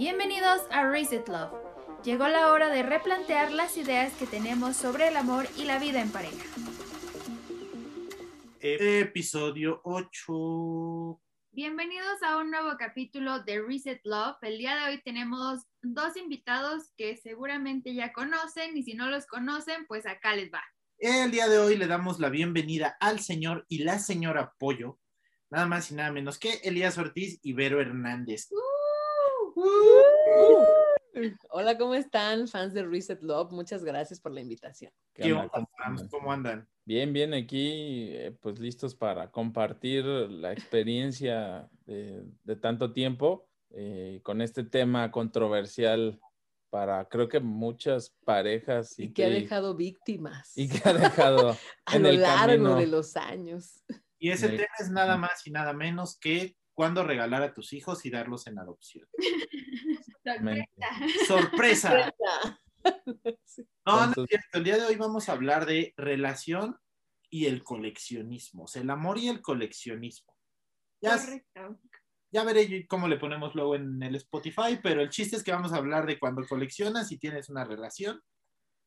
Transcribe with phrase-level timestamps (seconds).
[0.00, 1.52] Bienvenidos a Reset Love.
[2.02, 6.00] Llegó la hora de replantear las ideas que tenemos sobre el amor y la vida
[6.00, 6.42] en pareja.
[8.60, 11.20] Episodio 8.
[11.50, 14.38] Bienvenidos a un nuevo capítulo de Reset Love.
[14.40, 19.26] El día de hoy tenemos dos invitados que seguramente ya conocen y si no los
[19.26, 20.62] conocen, pues acá les va.
[20.96, 24.98] El día de hoy le damos la bienvenida al señor y la señora Pollo,
[25.50, 28.48] nada más y nada menos que Elías Ortiz y Vero Hernández.
[28.50, 28.79] Uh,
[31.50, 33.52] Hola, ¿cómo están, fans de Reset Love?
[33.52, 34.92] Muchas gracias por la invitación.
[35.12, 35.50] ¿Qué onda?
[36.10, 36.68] ¿Cómo andan?
[36.84, 44.20] Bien, bien, aquí eh, pues listos para compartir la experiencia de, de tanto tiempo eh,
[44.22, 46.18] con este tema controversial
[46.70, 48.98] para creo que muchas parejas.
[48.98, 50.56] Y, que, ha dejado víctimas.
[50.56, 53.82] Y que ha dejado a lo largo de los años.
[54.18, 58.06] Y ese tema es nada más y nada menos que cuándo regalar a tus hijos
[58.06, 59.06] y darlos en adopción.
[61.28, 62.14] Sorpresa.
[63.84, 64.48] No, no es cierto.
[64.54, 66.78] El día de hoy vamos a hablar de relación
[67.28, 68.64] y el coleccionismo.
[68.64, 70.34] O sea, el amor y el coleccionismo.
[71.02, 71.78] Ya, Correcto.
[72.32, 75.74] ya veré cómo le ponemos luego en el Spotify, pero el chiste es que vamos
[75.74, 78.22] a hablar de cuando coleccionas y tienes una relación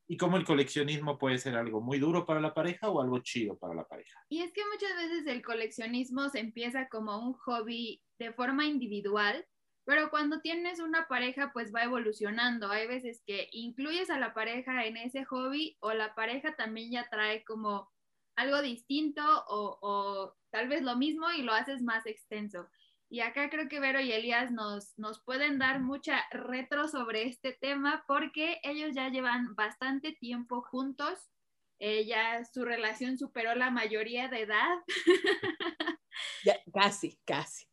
[0.08, 3.58] y cómo el coleccionismo puede ser algo muy duro para la pareja o algo chido
[3.58, 4.20] para la pareja.
[4.30, 9.46] Y es que muchas veces el coleccionismo se empieza como un hobby de forma individual,
[9.86, 12.70] pero cuando tienes una pareja pues va evolucionando.
[12.70, 17.08] Hay veces que incluyes a la pareja en ese hobby o la pareja también ya
[17.10, 17.90] trae como
[18.36, 22.68] algo distinto o, o tal vez lo mismo y lo haces más extenso.
[23.14, 27.54] Y acá creo que Vero y Elías nos, nos pueden dar mucha retro sobre este
[27.54, 31.30] tema porque ellos ya llevan bastante tiempo juntos.
[31.78, 34.78] Eh, ya su relación superó la mayoría de edad.
[36.46, 37.66] Ya, casi, casi.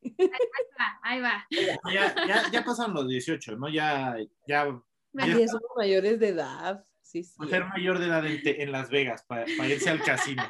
[1.02, 1.46] Ahí va.
[1.50, 3.68] Ya, ya, ya pasan los 18, ¿no?
[3.68, 4.16] Ya,
[4.46, 4.80] ya,
[5.12, 6.84] Ya somos mayores de edad.
[7.02, 7.34] Sí, sí.
[7.48, 10.42] ser mayor de edad en, en Las Vegas para irse al casino.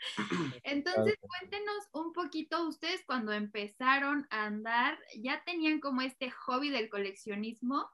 [0.64, 6.88] Entonces, cuéntenos un poquito, ustedes cuando empezaron a andar, ¿ya tenían como este hobby del
[6.88, 7.88] coleccionismo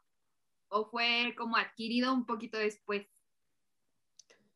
[0.69, 3.07] o fue como adquirido un poquito después?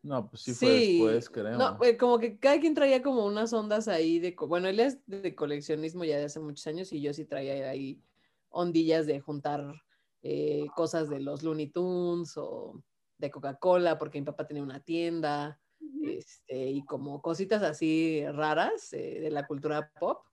[0.02, 1.58] No, pues sí fue después, creo.
[1.58, 4.98] No, pues, como que cada quien traía como unas ondas ahí de, bueno, él es
[5.06, 8.02] de coleccionismo ya de hace muchos años y yo sí traía ahí
[8.48, 9.74] ondillas de juntar
[10.22, 12.82] eh, cosas de los Looney Tunes o
[13.18, 15.59] de Coca-Cola porque mi papá tenía una tienda
[16.04, 20.24] este, y como cositas así raras eh, de la cultura pop,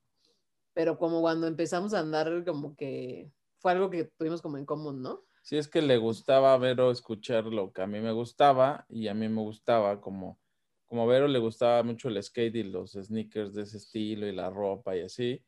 [0.74, 5.02] pero como cuando empezamos a andar como que fue algo que tuvimos como en común,
[5.02, 5.24] ¿no?
[5.42, 9.08] Sí, es que le gustaba a Vero escuchar lo que a mí me gustaba y
[9.08, 10.40] a mí me gustaba como,
[10.86, 14.34] como a Vero le gustaba mucho el skate y los sneakers de ese estilo y
[14.34, 15.44] la ropa y así.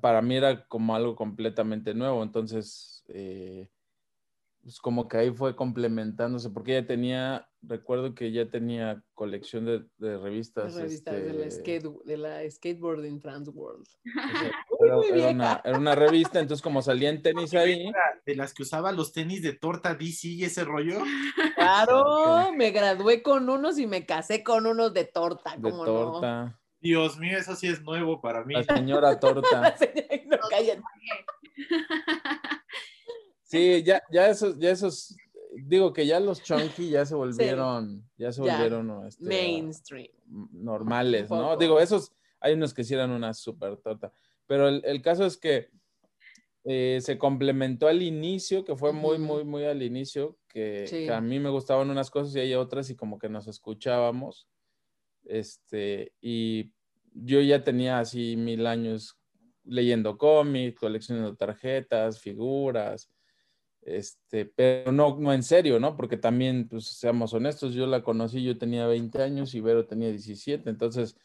[0.00, 3.70] Para mí era como algo completamente nuevo, entonces eh,
[4.62, 9.84] pues como que ahí fue complementándose porque ella tenía, recuerdo que ella tenía colección de,
[9.98, 10.76] de revistas.
[10.76, 13.86] De, la este, skate, de la Skateboarding Trans World.
[13.86, 14.52] o sea,
[15.00, 15.62] Uy, era, una, vieja.
[15.64, 17.90] era una revista, entonces como salía en tenis ahí,
[18.24, 21.00] De las que usaba los tenis de torta DC y ese rollo.
[21.56, 26.58] Claro, me gradué con unos y me casé con unos de torta, de ¿cómo torta,
[26.80, 28.54] Dios mío, eso sí es nuevo para mí.
[28.54, 29.76] la señora torta.
[30.26, 30.82] no, cállate.
[33.52, 35.14] Sí, ya, ya esos, ya esos,
[35.54, 40.08] digo que ya los chunky ya se volvieron, ya se Ya, volvieron este, Mainstream.
[40.26, 41.54] normales, ¿no?
[41.58, 44.10] Digo, esos, hay unos que sí eran una super torta,
[44.46, 45.68] pero el, el caso es que
[46.64, 51.04] eh, se complementó al inicio, que fue muy, muy, muy al inicio, que, Sí.
[51.04, 54.48] que a mí me gustaban unas cosas y hay otras y como que nos escuchábamos,
[55.24, 56.72] este, y
[57.12, 59.18] yo ya tenía así mil años
[59.64, 63.10] leyendo cómics, coleccionando tarjetas, figuras,
[63.82, 65.96] este, pero no, no en serio, ¿no?
[65.96, 70.08] Porque también, pues seamos honestos, yo la conocí, yo tenía 20 años y Vero tenía
[70.08, 71.16] 17, entonces,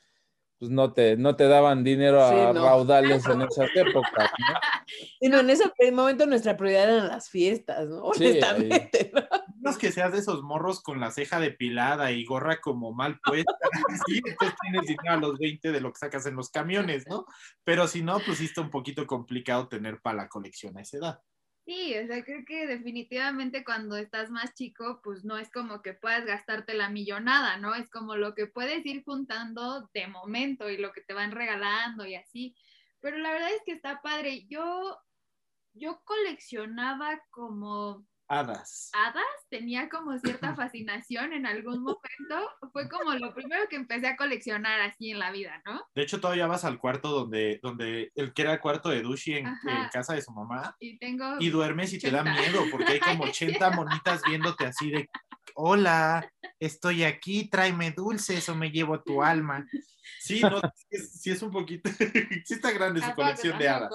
[0.58, 2.66] pues no te, no te daban dinero a Sí, no.
[2.66, 4.60] raudales en esas épocas, ¿no?
[5.20, 8.14] Y no, en ese momento nuestra prioridad eran las fiestas, ¿no?
[8.14, 9.22] Sí, Honestamente, ¿no?
[9.60, 13.20] No es que seas de esos morros con la ceja depilada y gorra como mal
[13.20, 13.52] puesta.
[14.08, 17.26] Sí, entonces tienes dinero a los 20 de lo que sacas en los camiones, ¿no?
[17.64, 20.98] Pero si no, pues sí está un poquito complicado tener para la colección a esa
[20.98, 21.22] edad.
[21.68, 25.94] Sí, o sea, creo que definitivamente cuando estás más chico, pues no es como que
[25.94, 27.76] puedas gastarte la millonada, ¿no?
[27.76, 32.06] Es como lo que puedes ir juntando de momento y lo que te van regalando
[32.06, 32.56] y así.
[33.02, 34.48] Pero la verdad es que está padre.
[34.48, 34.98] Yo,
[35.74, 38.90] yo coleccionaba como Hadas.
[38.94, 42.52] hadas tenía como cierta fascinación en algún momento.
[42.74, 45.82] Fue como lo primero que empecé a coleccionar así en la vida, ¿no?
[45.96, 49.36] De hecho, todavía vas al cuarto donde, donde el que era el cuarto de Dushi
[49.36, 49.46] en,
[49.92, 51.38] casa de su mamá Y tengo...
[51.40, 52.42] y duermes y te da 80.
[52.42, 53.24] miedo porque hay como
[53.64, 55.10] 80 monitas viéndote así de,
[55.56, 56.30] hola,
[56.60, 59.66] estoy aquí, tráeme dulces o me llevo tu alma.
[60.20, 61.90] Sí, no, sí es, sí es un poquito,
[62.46, 63.92] sí está grande su colección de hadas.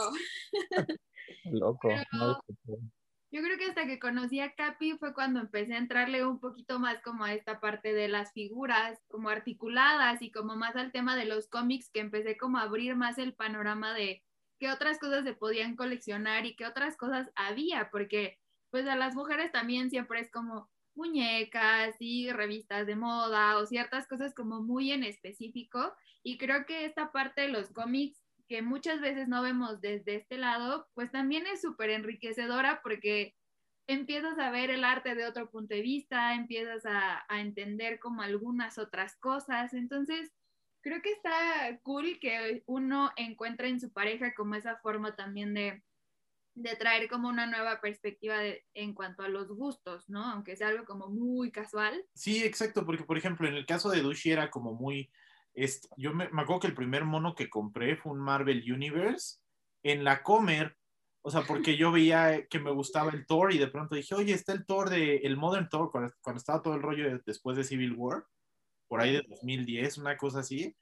[1.45, 1.89] Loco.
[1.89, 3.02] Pero- no lo escuché.
[3.33, 6.79] Yo creo que hasta que conocí a Capi fue cuando empecé a entrarle un poquito
[6.79, 11.17] más como a esta parte de las figuras, como articuladas y como más al tema
[11.17, 14.23] de los cómics, que empecé como a abrir más el panorama de
[14.59, 18.39] qué otras cosas se podían coleccionar y qué otras cosas había, porque
[18.71, 24.07] pues a las mujeres también siempre es como muñecas y revistas de moda o ciertas
[24.09, 25.95] cosas como muy en específico.
[26.23, 28.22] Y creo que esta parte de los cómics
[28.53, 33.35] que muchas veces no vemos desde este lado, pues también es súper enriquecedora porque
[33.87, 38.77] empiezas a ver el arte de otro punto de vista, empiezas a, entender como algunas
[38.77, 40.35] otras cosas, entonces
[40.83, 45.83] creo que está cool que uno encuentre en su pareja como esa forma también de,
[46.55, 50.27] de traer como una nueva perspectiva de- en cuanto a los gustos, ¿no?
[50.27, 52.05] Aunque sea algo como muy casual.
[52.13, 55.11] Sí, exacto, porque por ejemplo, en el caso de Dushi era como muy,
[55.55, 59.39] este, yo me, me acuerdo que el primer mono que compré fue un Marvel Universe
[59.83, 60.77] en la Comer,
[61.25, 64.33] o sea, porque yo veía que me gustaba el Thor y de pronto dije, oye,
[64.33, 67.57] está el Thor de, el Modern Thor, cuando, cuando estaba todo el rollo de- después
[67.57, 68.25] de Civil War,
[68.89, 70.75] por ahí de 2010, una cosa así.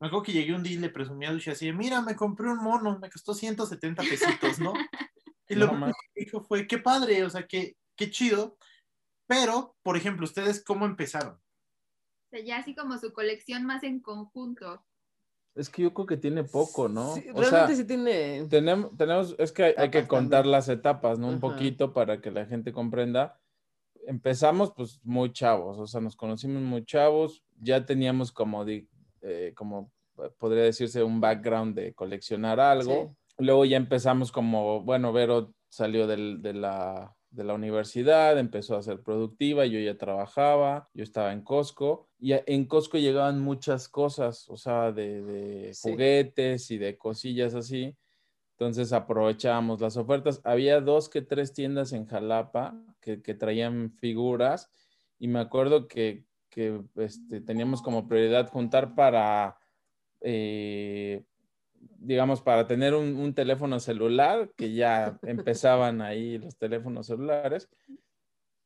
[0.00, 2.48] Me acuerdo que llegué un día y le presumí a Dushi así, mira, me compré
[2.48, 4.72] un mono, me costó 170 pesitos, ¿no?
[5.48, 8.58] Y lo No que dijo fue, qué padre, o sea, qué, qué chido.
[9.28, 11.40] Pero, por ejemplo, ¿ustedes cómo empezaron?
[12.36, 14.84] Sea, ya así como su colección más en conjunto.
[15.54, 17.14] Es que yo creo que tiene poco, ¿no?
[17.14, 18.46] Sí, o realmente sea, sí tiene.
[18.48, 20.52] tenemos, tenemos, es que hay, hay que contar también.
[20.52, 21.28] las etapas, ¿no?
[21.28, 23.40] Un poquito para que la gente comprenda.
[24.06, 28.88] Empezamos pues muy chavos, o sea, nos conocimos muy chavos, ya teníamos como, di-
[29.22, 33.16] eh, como eh, podría decirse, un background de coleccionar algo.
[33.38, 38.82] Luego ya empezamos como, bueno, Vero salió del- de, la, de la universidad, empezó a
[38.82, 44.48] ser productiva, yo ya trabajaba, yo estaba en Costco y en Costco llegaban muchas cosas,
[44.48, 45.90] o sea, de, de Sí.
[45.90, 47.96] juguetes y de cosillas así.
[48.52, 50.40] Entonces aprovechábamos las ofertas.
[50.44, 54.70] Había dos que tres tiendas en Jalapa que, que traían figuras
[55.18, 59.58] y me acuerdo que, que, este, teníamos como prioridad juntar para,
[60.22, 61.22] eh,
[61.98, 67.68] digamos, para tener un, un teléfono celular, que ya empezaban ahí los teléfonos celulares,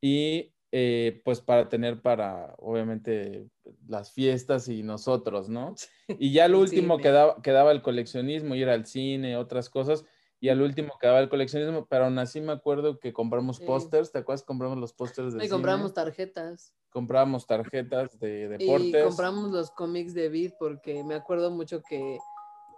[0.00, 3.48] y eh, pues para tener para, obviamente,
[3.88, 5.74] las fiestas y nosotros, ¿no?
[6.18, 10.04] Y ya lo último quedaba, quedaba el coleccionismo, ir al cine, otras cosas,
[10.38, 13.64] y al último quedaba el coleccionismo, pero aún así me acuerdo que compramos Sí.
[13.66, 14.42] pósters, ¿te acuerdas?
[14.44, 16.72] Compramos los pósters de Y compramos tarjetas.
[16.90, 19.04] comprábamos tarjetas de Y deportes.
[19.04, 22.18] compramos los cómics de Beat porque me acuerdo mucho que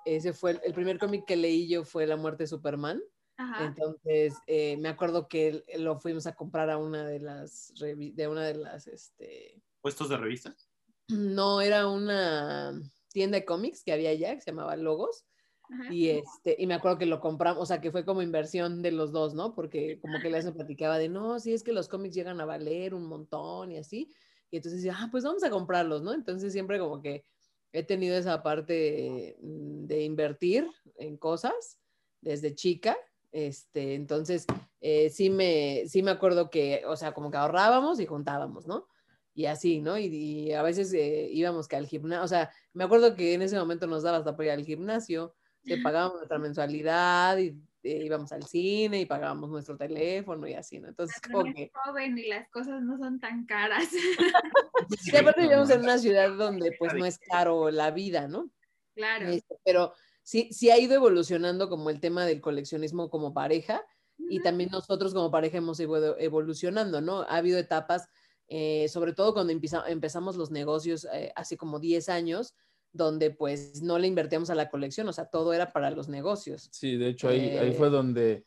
[0.05, 3.01] ese fue el, el primer cómic que leí yo fue La muerte de Superman.
[3.43, 3.63] Ajá.
[3.65, 8.45] Entonces eh, me acuerdo que lo fuimos a comprar a una de las de una
[8.47, 10.69] de las este ¿Puestos de revistas?
[11.09, 12.73] no era una
[13.13, 15.27] tienda de cómics que había allá que se llamaba Logos
[15.71, 15.89] Ajá.
[15.89, 18.93] y este y me acuerdo que lo compramos, o sea, que fue como inversión de
[18.93, 19.55] los dos, ¿no?
[19.55, 22.95] Porque como que les platicaba de, "No, sí es que los cómics llegan a valer
[22.95, 24.13] un montón y así."
[24.51, 26.15] Y entonces decía, "Ah, pues vamos a comprarlos", ¿no?
[26.15, 27.25] Entonces siempre como que
[27.73, 31.81] he tenido esa parte mm, de invertir en cosas
[32.23, 32.97] desde chica.
[33.33, 34.45] Este, entonces
[34.81, 38.87] eh, sí me sí me acuerdo que, o sea, como que ahorrábamos y juntábamos, ¿no?
[39.35, 39.97] Y así, ¿no?
[39.97, 43.43] Y, y a veces eh, íbamos que al gimnasio, o sea, me acuerdo que en
[43.43, 45.35] ese momento nos daba hasta para ir al gimnasio,
[45.65, 50.79] que pagábamos nuestra mensualidad y eh, íbamos al cine y pagábamos nuestro teléfono y así,
[50.79, 50.89] ¿no?
[50.89, 51.71] Entonces, Pero como que...
[51.73, 53.89] joven y las cosas no son tan caras.
[55.05, 58.51] Y aparte vivimos en una ciudad donde pues no es caro la vida, ¿no?
[58.95, 59.29] claro.
[59.29, 63.83] Este, pero sí, sí ha ido evolucionando como el tema del coleccionismo como pareja
[64.19, 67.23] y también nosotros como pareja hemos ido evolucionando, ¿no?
[67.23, 68.09] Ha habido etapas,
[68.49, 72.55] eh, sobre todo cuando empeza- empezamos los negocios eh, hace como 10 años,
[72.93, 76.69] donde pues no le invertíamos a la colección, o sea, todo era para los negocios.
[76.73, 78.45] Sí, de hecho ahí, ahí Eh, fue donde,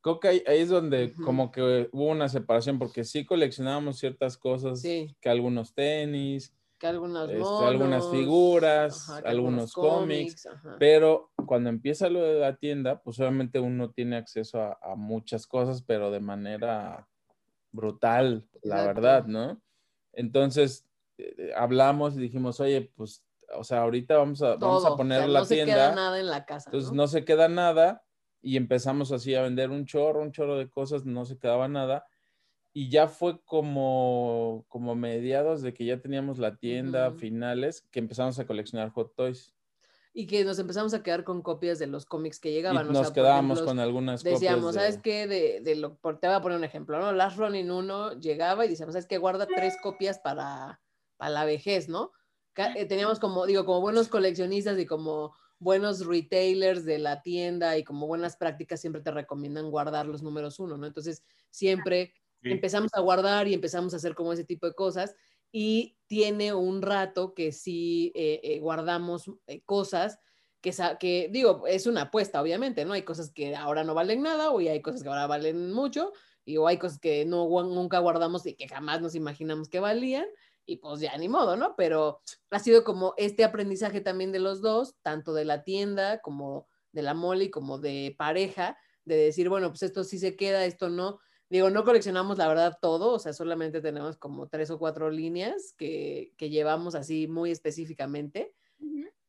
[0.00, 4.38] creo que ahí, ahí es donde como que hubo una separación, porque sí coleccionábamos ciertas
[4.38, 5.14] cosas, Sí.
[5.20, 10.74] que algunos tenis, Que algunos Este, monos, algunas figuras, ajá, algunos cómics, ajá.
[10.80, 15.46] pero cuando empieza lo de la tienda, pues obviamente uno tiene acceso a, a muchas
[15.46, 17.08] cosas, pero de manera
[17.70, 19.00] brutal, la Exacto.
[19.00, 19.62] verdad, ¿no?
[20.12, 20.84] Entonces,
[21.18, 23.24] eh, eh, hablamos y dijimos, oye, pues,
[23.56, 25.74] o sea, ahorita vamos a, vamos a poner o sea, la no se tienda.
[25.74, 26.68] queda nada en la casa.
[26.68, 26.96] Entonces ¿no?
[27.02, 28.02] no se queda nada
[28.40, 32.06] y empezamos así a vender un chorro, un chorro de cosas, no se quedaba nada.
[32.74, 37.18] Y ya fue como, como mediados de que ya teníamos la tienda, Ujú.
[37.18, 39.54] finales, que empezamos a coleccionar Hot Toys.
[40.14, 42.86] Y que nos empezamos a quedar con copias de los cómics que Y llegaban.
[42.88, 44.74] o nos sea, quedábamos ejemplo, con algunas Decíamos, copias.
[44.74, 45.26] ¿sabes de- qué?
[45.26, 47.12] De, de lo, por- te voy a poner un ejemplo, ¿no?
[47.12, 49.18] Last Running 1 llegaba y decíamos, ¿sabes qué?
[49.18, 50.80] Guarda tres copias para,
[51.16, 52.12] para la vejez, ¿no?
[52.76, 57.84] Eh, teníamos como, digo, como buenos coleccionistas y como buenos retailers de la tienda y
[57.84, 60.86] como buenas prácticas siempre te recomiendan guardar los números uno, ¿no?
[60.86, 65.14] Entonces, siempre Empezamos a guardar y empezamos a hacer como ese tipo de cosas
[65.52, 70.18] y tiene un rato que sí eh, eh, guardamos eh, cosas
[70.60, 72.94] que, que, digo, es una apuesta, obviamente, ¿no?
[72.94, 76.12] Hay cosas que ahora no valen nada o hay cosas que ahora valen mucho
[76.44, 80.26] y o hay cosas que no, nunca guardamos y que jamás nos imaginamos que valían
[80.64, 81.74] y pues ya ni modo, ¿no?
[81.76, 82.20] Pero
[82.50, 87.02] ha sido como este aprendizaje también de los dos, tanto de la tienda como de
[87.02, 91.18] la Molly como de pareja, de decir, bueno, pues esto sí se queda, esto no.
[91.52, 95.74] Digo, no coleccionamos la verdad todo, o sea, solamente tenemos como tres o cuatro líneas
[95.76, 98.54] que, que llevamos así muy específicamente,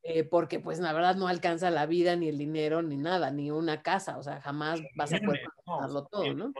[0.03, 3.51] eh, porque pues la verdad no alcanza la vida, ni el dinero, ni nada, ni
[3.51, 6.53] una casa, o sea, jamás vas a poder No, coleccionarlo todo, ¿no?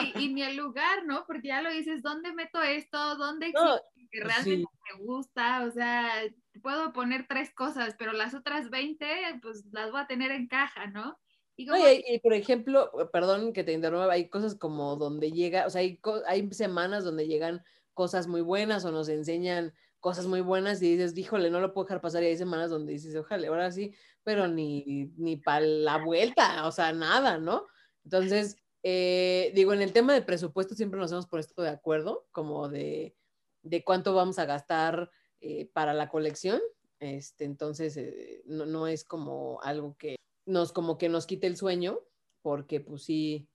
[0.00, 1.24] y, y ni el lugar, ¿no?
[1.26, 3.16] Porque ya lo dices, ¿dónde meto esto?
[3.16, 3.78] ¿Dónde No,
[4.10, 4.96] que realmente sí.
[4.98, 5.62] me gusta?
[5.64, 6.22] O sea,
[6.62, 9.06] puedo poner tres cosas, pero las otras 20,
[9.42, 11.18] pues las voy a tener en caja, ¿no?
[11.58, 15.70] Y como, y, por ejemplo, perdón que te interrumpa, hay cosas como donde llega, o
[15.70, 20.80] sea, hay, hay semanas donde llegan cosas muy buenas o nos enseñan cosas muy buenas
[20.82, 22.22] y dices, híjole, no lo puedo dejar pasar.
[22.22, 26.70] Y hay semanas donde dices, ojalá, ahora sí, pero ni, ni para la vuelta, o
[26.70, 27.66] sea, nada, ¿no?
[28.04, 32.68] Entonces, eh, digo, en el tema de presupuesto siempre nos hemos puesto de acuerdo, como
[32.68, 33.16] de,
[33.64, 35.10] de cuánto vamos a gastar
[35.40, 36.60] eh, para la colección.
[37.00, 41.56] Este, entonces, eh, no, no es como algo que nos como que nos quite el
[41.56, 42.00] sueño,
[42.42, 43.48] porque pues sí,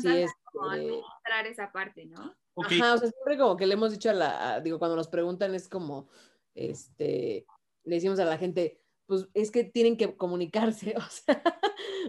[0.00, 0.32] sí es...
[0.52, 2.34] como eh, administrar esa parte, ¿no?
[2.54, 4.96] Ok, Ajá, o sea, siempre como que le hemos dicho a la, a- digo, cuando
[4.96, 6.08] nos preguntan es como,
[6.54, 7.46] este,
[7.84, 11.42] le decimos a la gente, pues es que tienen que comunicarse, o sea,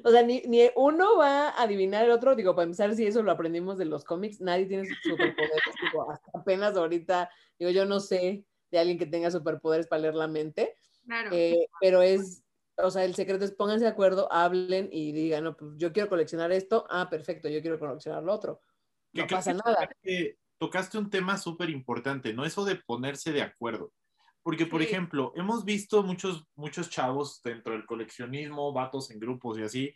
[0.03, 3.21] o sea, ni, ni uno va a adivinar el otro, digo, para empezar, si eso
[3.23, 7.99] lo aprendimos de los cómics, nadie tiene superpoderes, digo, hasta apenas ahorita, digo, yo no
[7.99, 11.29] sé de alguien que tenga superpoderes para leer la mente, Claro.
[11.33, 12.43] eh, pero es,
[12.83, 16.09] o sea, el secreto es pónganse de acuerdo, hablen y digan, no, pues yo quiero
[16.09, 18.61] coleccionar esto, ah, perfecto, yo quiero coleccionar lo otro.
[19.13, 19.87] que No pasa que nada.
[19.87, 22.43] tocaste- Tocaste un tema súper importante, ¿no?
[22.45, 23.93] Eso de ponerse de acuerdo.
[24.43, 24.87] Porque, por Sí.
[24.87, 29.93] ejemplo, hemos visto muchos, muchos chavos dentro del coleccionismo, vatos en grupos y así,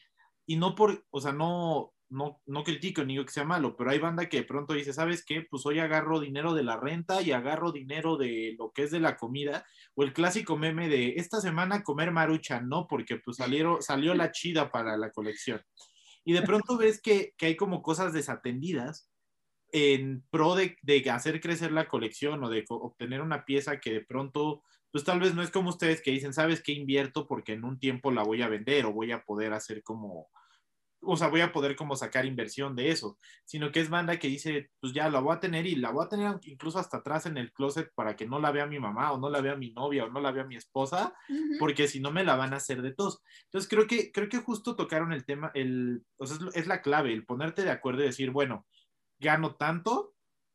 [0.48, 3.90] y no por, o sea, no, no, no critico ni digo que sea malo, pero
[3.90, 5.46] hay banda que de pronto dice, ¿sabes qué?
[5.50, 9.00] Pues hoy agarro dinero de la renta y agarro dinero de lo que es de
[9.00, 9.66] la comida,
[9.96, 12.88] o el clásico meme de esta semana comer marucha, ¿no?
[12.88, 15.62] Porque pues salieron, salió la chida para la colección.
[16.24, 19.10] Y de pronto ves que, que hay como cosas desatendidas
[19.72, 24.02] en pro de, de hacer crecer la colección o de obtener una pieza que de
[24.02, 27.26] pronto, pues tal vez no es como ustedes que dicen, ¿sabes qué invierto?
[27.28, 30.30] Porque en un tiempo la voy a vender o voy a poder hacer como,
[31.06, 34.28] o sea, voy a poder como sacar inversión de eso, sino que es banda que
[34.28, 37.26] dice, pues ya la voy a tener y la voy a tener incluso hasta atrás
[37.26, 39.72] en el closet para que no la vea mi mamá o no la vea mi
[39.72, 41.14] novia o no la vea mi esposa,
[41.60, 43.22] porque si no me la van a hacer de tos.
[43.46, 46.82] Entonces creo que, creo que justo tocaron el tema, el, o sea, es, es la
[46.82, 48.66] clave, el ponerte de acuerdo y decir, bueno,
[49.20, 50.14] gano tanto,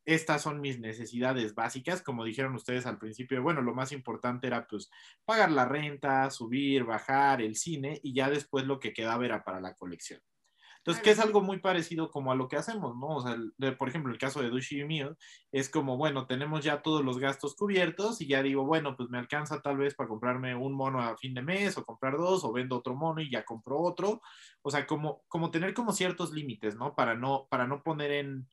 [0.08, 4.66] estas son mis necesidades básicas, como dijeron ustedes al principio, bueno, lo más importante era
[4.66, 4.90] pues
[5.26, 9.60] pagar la renta, subir, bajar, el cine y ya después lo que quedaba era para
[9.60, 10.22] la colección.
[10.88, 13.08] Entonces, que es algo muy parecido como a lo que hacemos, ¿no?
[13.16, 15.16] O sea, el- de- por ejemplo, el caso de Dushi y mío
[15.52, 19.18] es como, bueno, tenemos ya todos los gastos cubiertos y ya digo, bueno, pues me
[19.18, 22.52] alcanza tal vez para comprarme un mono a fin de mes o comprar dos o
[22.52, 24.20] vendo otro mono y ya compro otro.
[24.62, 26.94] O sea, como, como tener como ciertos límites, ¿no?
[26.94, 28.48] Para no, para no poner en,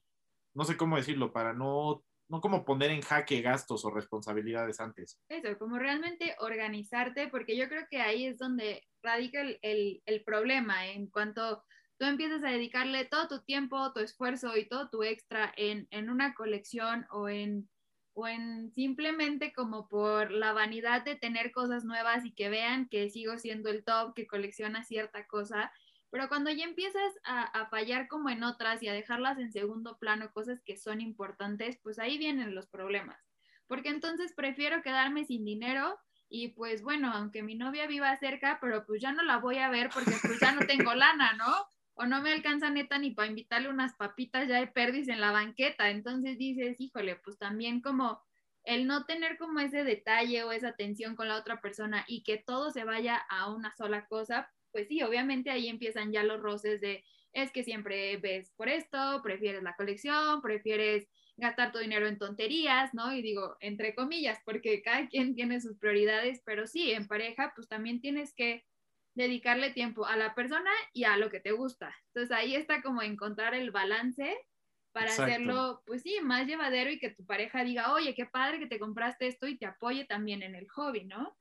[0.53, 5.19] no sé cómo decirlo, para no, no como poner en jaque gastos o responsabilidades antes.
[5.29, 10.23] Eso, como realmente organizarte, porque yo creo que ahí es donde radica el, el- el
[10.23, 11.63] problema, en cuanto
[11.97, 16.09] tú empiezas a dedicarle todo tu tiempo, tu esfuerzo y todo tu extra en, en
[16.09, 17.69] una colección o en,
[18.13, 23.09] o en simplemente como por la vanidad de tener cosas nuevas y que vean que
[23.09, 25.71] sigo siendo el top, que colecciona cierta cosa.
[26.11, 29.97] Pero cuando ya empiezas a, a fallar como en otras y a dejarlas en segundo
[29.97, 33.25] plano, cosas que son importantes, pues ahí vienen los problemas
[33.67, 35.99] porque entonces prefiero quedarme sin dinero
[36.29, 39.69] y pues bueno, aunque mi novia viva cerca, pero pues ya no la voy a
[39.69, 41.67] ver porque pues ya no tengo lana, ¿no?
[41.95, 45.31] O no me alcanza neta ni para invitarle unas papitas ya de perdis en la
[45.31, 45.89] banqueta.
[45.89, 48.21] Entonces dices, híjole, pues también como
[48.63, 52.37] el no tener como ese detalle o esa atención con la otra persona y que
[52.37, 56.81] todo se vaya a una sola cosa, pues sí, obviamente ahí empiezan ya los roces
[56.81, 62.17] de, es que siempre ves por esto, prefieres la colección, prefieres gastar tu dinero en
[62.17, 63.13] tonterías, ¿no?
[63.13, 67.67] Y digo, entre comillas, porque cada quien tiene sus prioridades, pero sí, en pareja, pues
[67.67, 68.65] también tienes que
[69.15, 71.95] dedicarle tiempo a la persona y a lo que te gusta.
[72.13, 74.37] Entonces ahí está como encontrar el balance
[74.91, 75.31] para Exacto.
[75.31, 78.79] hacerlo, pues sí, más llevadero y que tu pareja diga, oye, qué padre que te
[78.79, 81.37] compraste esto y te apoye también en el hobby, ¿no?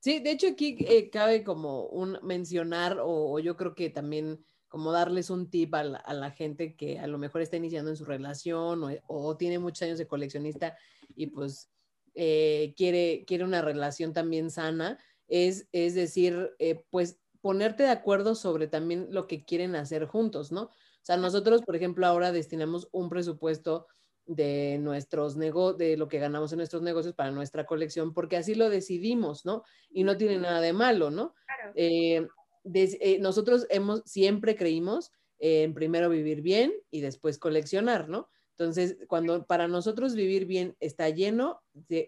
[0.00, 4.44] Sí, de hecho aquí eh, cabe como un mencionar o, o yo creo que también
[4.68, 7.90] como darles un tip a la, a la gente que a lo mejor está iniciando
[7.90, 10.76] en su relación o, o tiene muchos años de coleccionista
[11.14, 11.70] y pues
[12.14, 14.98] eh, quiere, quiere una relación también sana,
[15.32, 20.52] es, es decir, eh, pues ponerte de acuerdo sobre también lo que quieren hacer juntos,
[20.52, 20.64] ¿no?
[20.64, 20.70] O
[21.00, 23.86] sea, nosotros, por ejemplo, ahora destinamos un presupuesto
[24.26, 28.54] de nuestros negocios, de lo que ganamos en nuestros negocios para nuestra colección, porque así
[28.54, 29.62] lo decidimos, ¿no?
[29.90, 31.34] Y no tiene nada de malo, ¿no?
[31.46, 31.72] Claro.
[31.76, 32.28] Eh,
[32.62, 38.28] des- eh, nosotros hemos, siempre creímos en primero vivir bien y después coleccionar, ¿no?
[38.50, 41.62] Entonces, cuando para nosotros vivir bien está lleno,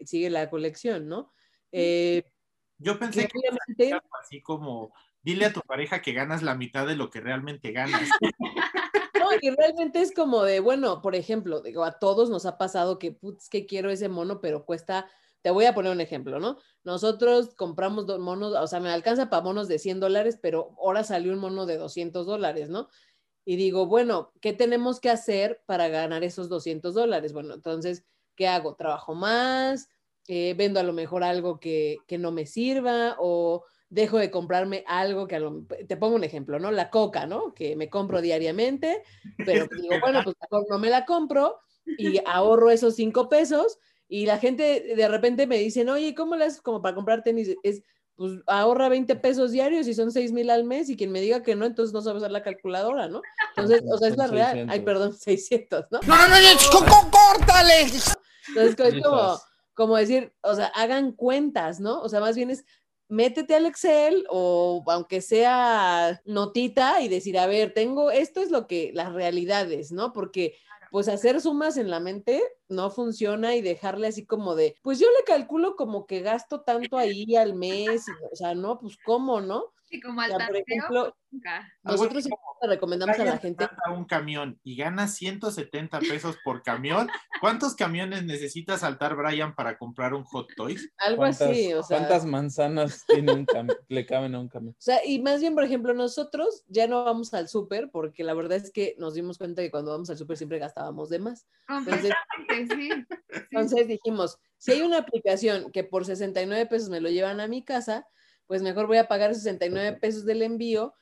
[0.04, 1.32] sigue la colección, ¿no?
[1.72, 2.22] Eh,
[2.84, 6.96] Yo pensé que algo así como, dile a tu pareja que ganas la mitad de
[6.96, 8.08] lo que realmente ganas.
[9.16, 12.98] No, y realmente es como de, bueno, por ejemplo, digo, a todos nos ha pasado
[12.98, 15.08] que, putz, que quiero ese mono, pero cuesta,
[15.40, 16.58] te voy a poner un ejemplo, ¿no?
[16.82, 21.04] Nosotros compramos dos monos, o sea, me alcanza para monos de 100 dólares, pero ahora
[21.04, 22.90] salió un mono de 200 dólares, ¿no?
[23.46, 27.32] Y digo, bueno, ¿qué tenemos que hacer para ganar esos 200 dólares?
[27.32, 28.04] Bueno, entonces,
[28.36, 28.74] ¿qué hago?
[28.74, 29.88] ¿Trabajo más?
[30.26, 33.16] Eh, ¿Vendo a lo mejor algo que, que no me sirva?
[33.18, 33.64] ¿O
[33.94, 36.72] dejo de comprarme algo que a lo, te pongo un ejemplo, ¿no?
[36.72, 37.54] La coca, ¿no?
[37.54, 39.02] Que me compro diariamente,
[39.44, 43.78] pero digo, bueno, pues mejor no me la compro y ahorro esos cinco pesos
[44.08, 47.54] y la gente de repente me dicen, oye, ¿cómo haces como para comprar tenis?
[47.62, 47.82] Es,
[48.16, 51.42] pues ahorra 20 pesos diarios y son 6 mil al mes y quien me diga
[51.42, 53.22] que no, entonces no sabe usar la calculadora, ¿no?
[53.56, 54.66] Entonces, o sea, es la real.
[54.70, 54.84] Ay, 600.
[54.84, 56.00] perdón, 600, ¿no?
[56.06, 57.80] No, no, no, córtale.
[58.48, 59.38] Entonces, es como.
[59.74, 62.00] Como decir, o sea, hagan cuentas, ¿no?
[62.00, 62.64] O sea, más bien es
[63.08, 68.66] métete al Excel o aunque sea notita y decir, a ver, tengo, esto es lo
[68.66, 70.12] que, las realidades, ¿no?
[70.12, 70.56] Porque
[70.90, 75.08] pues hacer sumas en la mente no funciona y dejarle así como de, pues yo
[75.08, 79.40] le calculo como que gasto tanto ahí al mes, y, o sea, no, pues cómo,
[79.40, 79.73] ¿no?
[80.04, 81.68] Como O al sea, por ejemplo, nunca.
[81.82, 86.62] nosotros siempre le recomendamos a la gente manda un camión y gana 170 pesos por
[86.62, 87.08] camión.
[87.40, 90.90] ¿Cuántos camiones necesita saltar Brian para comprar un Hot Toys?
[90.98, 91.98] algo ¿Cuántas, así, o sea.
[91.98, 94.72] cuántas manzanas tiene un cam- le caben a un camión?
[94.74, 98.34] O sea, y más bien, por ejemplo, nosotros ya no vamos al súper porque la
[98.34, 101.46] verdad es que nos dimos cuenta que cuando vamos al súper siempre gastábamos de más.
[101.84, 102.66] Sí.
[102.68, 102.88] sí.
[103.50, 107.62] Entonces dijimos, si hay una aplicación que por 69 pesos me lo llevan a mi
[107.64, 108.06] casa,
[108.46, 110.94] pues mejor voy a pagar 69 pesos del envío,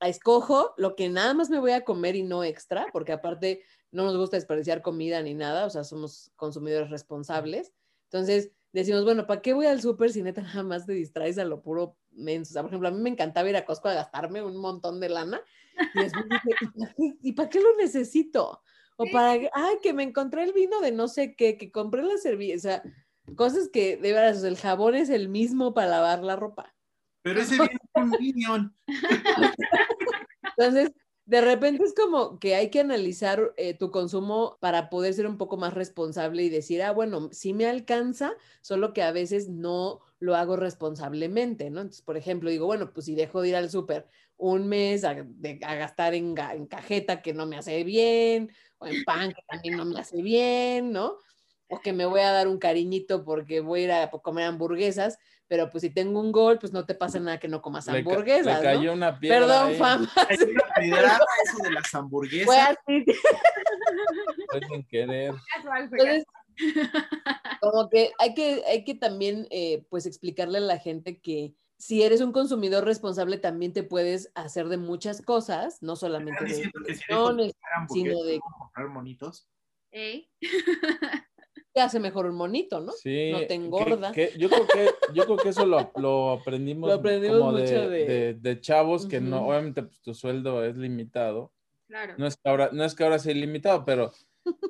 [0.00, 4.04] escojo lo que nada más me voy a comer y no extra, porque aparte no
[4.04, 7.72] nos gusta desperdiciar comida ni nada, o sea, somos consumidores responsables.
[8.04, 11.44] Entonces decimos, bueno, ¿para qué voy al súper si neta nada más te distraes a
[11.44, 12.52] lo puro menso?
[12.52, 15.00] O sea, por ejemplo, a mí me encantaba ir a Costco a gastarme un montón
[15.00, 15.40] de lana
[15.94, 18.62] y después dije, ¿y para qué, ¿y para qué lo necesito?
[18.96, 22.16] O para, ay, que me encontré el vino de no sé qué, que compré la
[22.18, 22.82] servilleta, o sea,
[23.36, 26.74] cosas que de veras, el jabón es el mismo para lavar la ropa.
[27.28, 28.76] Pero ese viene con Minion.
[30.56, 30.92] Entonces,
[31.26, 35.36] de repente es como que hay que analizar eh, tu consumo para poder ser un
[35.36, 40.00] poco más responsable y decir, ah, bueno, sí me alcanza, solo que a veces no
[40.20, 41.82] lo hago responsablemente, ¿no?
[41.82, 45.14] Entonces, por ejemplo, digo, bueno, pues si dejo de ir al súper un mes a,
[45.14, 49.76] de- gastar en, en cajeta que no me hace bien, o en pan que también
[49.76, 51.18] no me hace bien, ¿no?
[51.68, 55.18] O que me voy a dar un cariñito porque voy a ir a comer hamburguesas,
[55.48, 57.92] pero pues si tengo un gol, pues no te pasa nada que no comas Le,
[57.92, 58.60] ca- hamburguesas, le ¿no?
[58.62, 60.12] cayó una piedra Perdón, fama.
[60.28, 62.46] Hay una pedrada eso de las hamburguesas.
[62.46, 63.04] Fue así.
[64.50, 65.34] Fue sin querer.
[65.56, 66.24] Entonces,
[67.60, 72.02] como que hay que, hay que también, eh, pues, explicarle a la gente que si
[72.02, 76.48] eres un consumidor responsable, también te puedes hacer de muchas cosas, no solamente ¿Están
[76.82, 79.48] de que si sino hamburguesas, de ¿puedo comprar monitos?
[79.92, 80.28] Ey,
[81.78, 82.90] que hace mejor un monito, ¿no?
[82.92, 84.10] Sí, No te que- engorda.
[84.12, 87.62] que yo, creo que, yo creo que eso lo, lo aprendimos, Lo aprendimos como de,
[87.62, 89.50] mucho de- de- de chavos que no, Ujú.
[89.50, 91.52] obviamente pues, tu sueldo es limitado.
[91.86, 92.14] claro.
[92.18, 94.12] No es que ahora, no es que ahora sea ilimitado, pero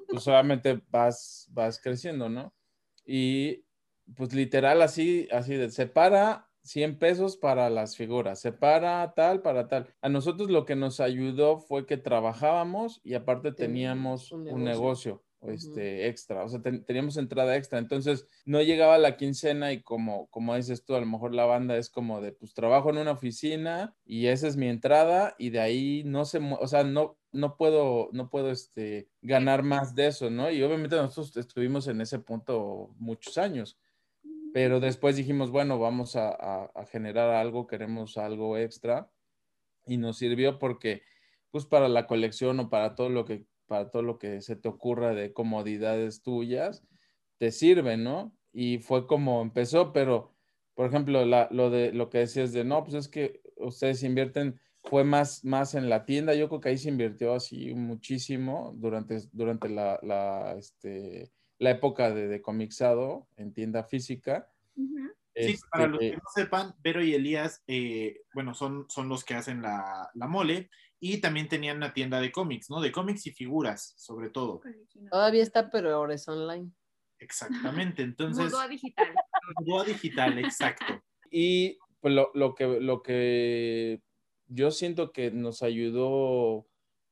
[0.09, 2.53] pues obviamente vas, vas creciendo, ¿no?
[3.07, 3.65] Y
[4.17, 9.87] pues literal así, así de separa 100 pesos para las figuras, separa tal para tal.
[10.03, 15.23] A nosotros lo que nos ayudó fue que trabajábamos y aparte Teníamos un un negocio.
[15.43, 20.57] Este, extra, o sea, teníamos entrada extra, entonces no llegaba la quincena y como, como
[20.57, 23.95] dices tú, a lo mejor la banda es como de, pues trabajo en una oficina
[24.05, 28.09] y esa es mi entrada y de ahí no se, o sea, no, no puedo,
[28.13, 30.51] no puedo, este, ganar más de eso, ¿no?
[30.51, 33.79] Y obviamente nosotros estuvimos en ese punto muchos años,
[34.53, 36.31] pero después dijimos, bueno, vamos a,
[36.65, 39.11] a generar algo, queremos algo extra
[39.87, 41.03] y nos sirvió porque,
[41.51, 44.69] pues para la colección o para todo lo que para todo lo que se te
[44.69, 46.83] ocurra de comodidades tuyas,
[47.39, 48.35] te sirve, ¿no?
[48.53, 50.35] Y fue como empezó, pero,
[50.75, 55.05] por ejemplo, lo, de, lo que decías de, no, pues es que ustedes invierten, fue
[55.05, 59.69] más, más en la tienda, yo creo que ahí se invirtió así muchísimo durante, durante
[59.69, 64.51] la, la, este, la época de, de comixado en tienda física.
[65.35, 69.25] Sí, para los que este no sepan, Vero y Elías, eh, bueno, son, son los
[69.25, 72.81] que hacen la, la, mole y también tenían una tienda de cómics, ¿no?
[72.81, 74.63] De cómics y figuras, sobre todo.
[75.11, 76.73] Todavía está, pero ahora es online.
[77.19, 78.47] Exactamente, entonces.
[78.47, 79.15] Mudó a digital.
[79.61, 81.03] Mudó a digital, exacto.
[81.31, 84.01] Y pues lo, lo, que, lo que
[84.47, 86.67] yo siento que nos ayudó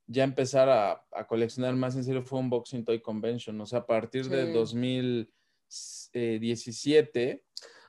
[0.07, 3.61] ya empezar a, a, coleccionar más en serio fue un Boxing Toy Convention.
[3.61, 4.29] O sea, a partir sí.
[4.29, 7.43] de 2017,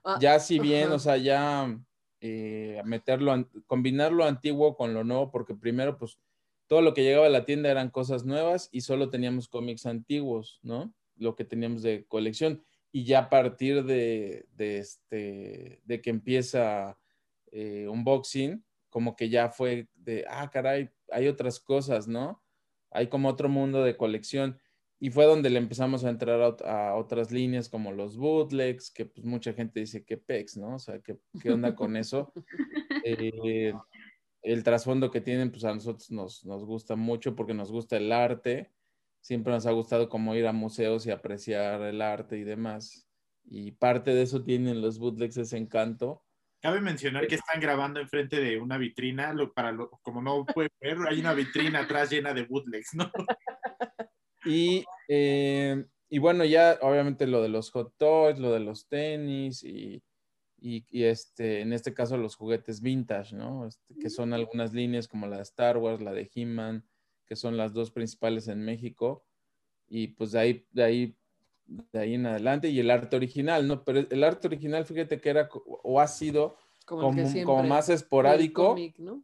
[0.05, 1.79] ah, ya si bien, o sea, ya
[2.21, 6.19] eh, meterlo, combinar lo antiguo con lo nuevo, porque primero, pues,
[6.67, 10.61] todo lo que llegaba a la tienda eran cosas nuevas y solo teníamos cómics antiguos,
[10.63, 10.93] ¿no?
[11.17, 12.63] Lo que teníamos de colección.
[12.93, 16.99] Y ya a partir de, de este, de que empieza
[17.53, 22.43] eh, unboxing, como que ya fue de, ah, caray, hay otras cosas, ¿no?
[22.91, 24.59] Hay como otro mundo de colección.
[25.01, 29.07] Y fue donde le empezamos a entrar a, a, otras líneas como los bootlegs, que
[29.07, 30.75] pues mucha gente dice que pex, ¿no?
[30.75, 32.33] O sea, ¿qué, qué onda con eso?
[33.05, 33.73] Eh,
[34.43, 38.13] el trasfondo que tienen, pues a nosotros nos, nos, gusta mucho porque nos gusta el
[38.13, 38.71] arte.
[39.21, 43.09] Siempre nos ha gustado como ir a museos y apreciar el arte y demás.
[43.45, 46.25] Y parte de eso tienen los bootlegs, ese encanto.
[46.61, 50.71] Cabe mencionar que están grabando enfrente de una vitrina, lo, para lo, como no puede
[50.81, 53.11] ver, hay una vitrina atrás llena de bootlegs, ¿no?
[54.49, 59.63] Y, eh, y, bueno, ya obviamente lo de los hot toys, lo de los tenis
[59.63, 60.03] y,
[60.61, 63.67] y, y este, en este caso los juguetes vintage, ¿no?
[63.67, 66.85] Este, que son algunas líneas como la de Star Wars, la de He-Man,
[67.27, 69.25] que son las dos principales en México.
[69.89, 71.17] Y pues de ahí, de ahí,
[71.67, 73.85] de ahí en adelante, y el arte original, ¿no?
[73.85, 76.57] Pero el arte original, fíjate que era o ha sido
[76.87, 78.63] como, como, siempre, como más esporádico.
[78.63, 79.23] El, cómic, ¿no?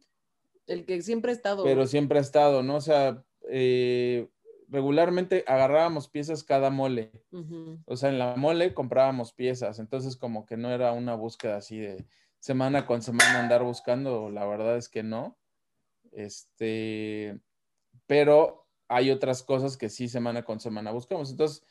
[0.67, 1.65] el que siempre ha estado.
[1.65, 2.77] Pero siempre ha estado, ¿no?
[2.77, 4.29] O sea, eh,
[4.75, 7.13] regularmente agarrábamos piezas cada mole.
[7.31, 7.83] Uh -huh.
[7.87, 9.79] O sea, en la mole comprábamos piezas.
[9.79, 12.05] Entonces, como que no era una búsqueda así de
[12.41, 14.31] semana con semana andar buscando.
[14.31, 15.39] La verdad es que no.
[16.11, 17.39] Este,
[18.07, 21.31] pero hay otras cosas que sí semana con semana buscamos.
[21.31, 21.65] Entonces,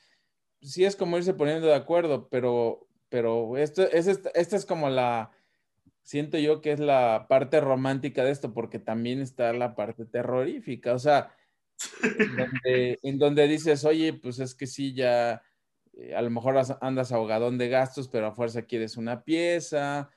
[0.61, 5.31] sí es como irse poniendo de acuerdo, pero, pero esto, es, esta es como la,
[6.03, 10.93] siento yo que es la parte romántica de esto, porque también está la parte terrorífica.
[10.93, 11.35] O sea,
[12.01, 15.41] donde, en donde, dices, oye, pues es que sí, ya
[15.97, 20.09] eh, a lo mejor andas ahogadón de gastos, pero a fuerza quieres una pieza.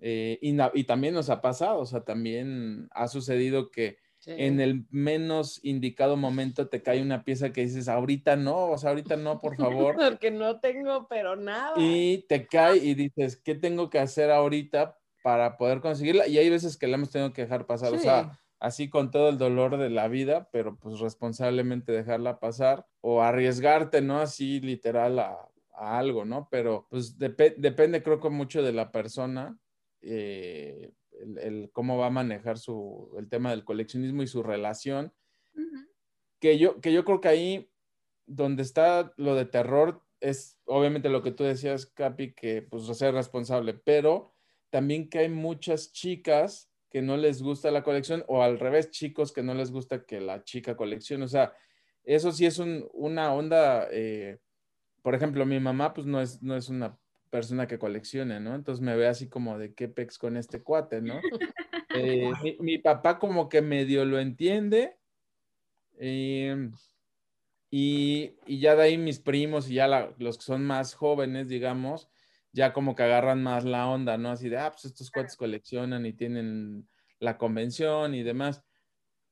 [0.00, 4.32] Eh, y, y, también nos ha pasado, o sea, también ha sucedido que sí.
[4.34, 8.90] en el menos indicado momento te cae una pieza que dices, ahorita no, o sea,
[8.90, 9.96] ahorita no, por favor.
[9.98, 11.74] Porque no tengo, pero nada.
[11.76, 16.26] Y te cae y dices, ¿qué tengo que hacer ahorita para poder conseguirla?
[16.26, 17.96] Y hay veces que la hemos tenido que dejar pasar, sí.
[17.96, 22.86] o sea, así con todo el dolor de la vida, pero pues responsablemente dejarla pasar
[23.00, 24.20] o arriesgarte, ¿no?
[24.20, 26.48] Así literal a, a algo, ¿no?
[26.50, 29.58] Pero pues dep depende creo que mucho de la persona,
[30.02, 35.12] eh, el, el, cómo va a manejar su, el tema del coleccionismo y su relación,
[35.54, 35.88] uh -huh.
[36.38, 37.70] que, yo, que yo creo que ahí
[38.26, 43.14] donde está lo de terror es obviamente lo que tú decías, Capi, que pues ser
[43.14, 44.34] responsable, pero
[44.68, 49.32] también que hay muchas chicas que no les gusta la colección o al revés, chicos
[49.32, 51.24] que no les gusta que la chica coleccione.
[51.24, 51.52] O sea,
[52.04, 54.38] eso sí es un, una onda, eh,
[55.02, 56.98] por ejemplo, mi mamá pues no es, no es una
[57.30, 58.54] persona que coleccione, ¿no?
[58.54, 61.20] Entonces me ve así como de qué pex con este cuate, ¿no?
[61.94, 64.96] eh, mi, mi, papá como que medio lo entiende
[65.98, 66.70] eh,
[67.70, 71.48] y, y, ya de ahí mis primos y ya la, los que son más jóvenes,
[71.48, 72.08] digamos,
[72.52, 74.30] ya como que agarran más la onda, ¿no?
[74.30, 78.62] Así de, ah, pues estos cuates coleccionan y tienen la convención y demás.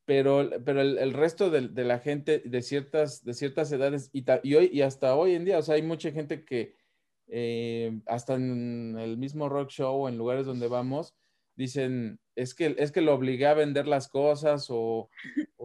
[0.04, 4.24] Pero, pero el, el resto de, de, la gente de ciertas, de ciertas edades y,
[4.42, 6.76] y, hoy, y hasta hoy en día, o sea, hay mucha gente que
[7.28, 11.14] eh, hasta en el mismo rock show, en lugares donde vamos,
[11.56, 15.10] dicen, es que, es que lo obligué a vender las cosas o,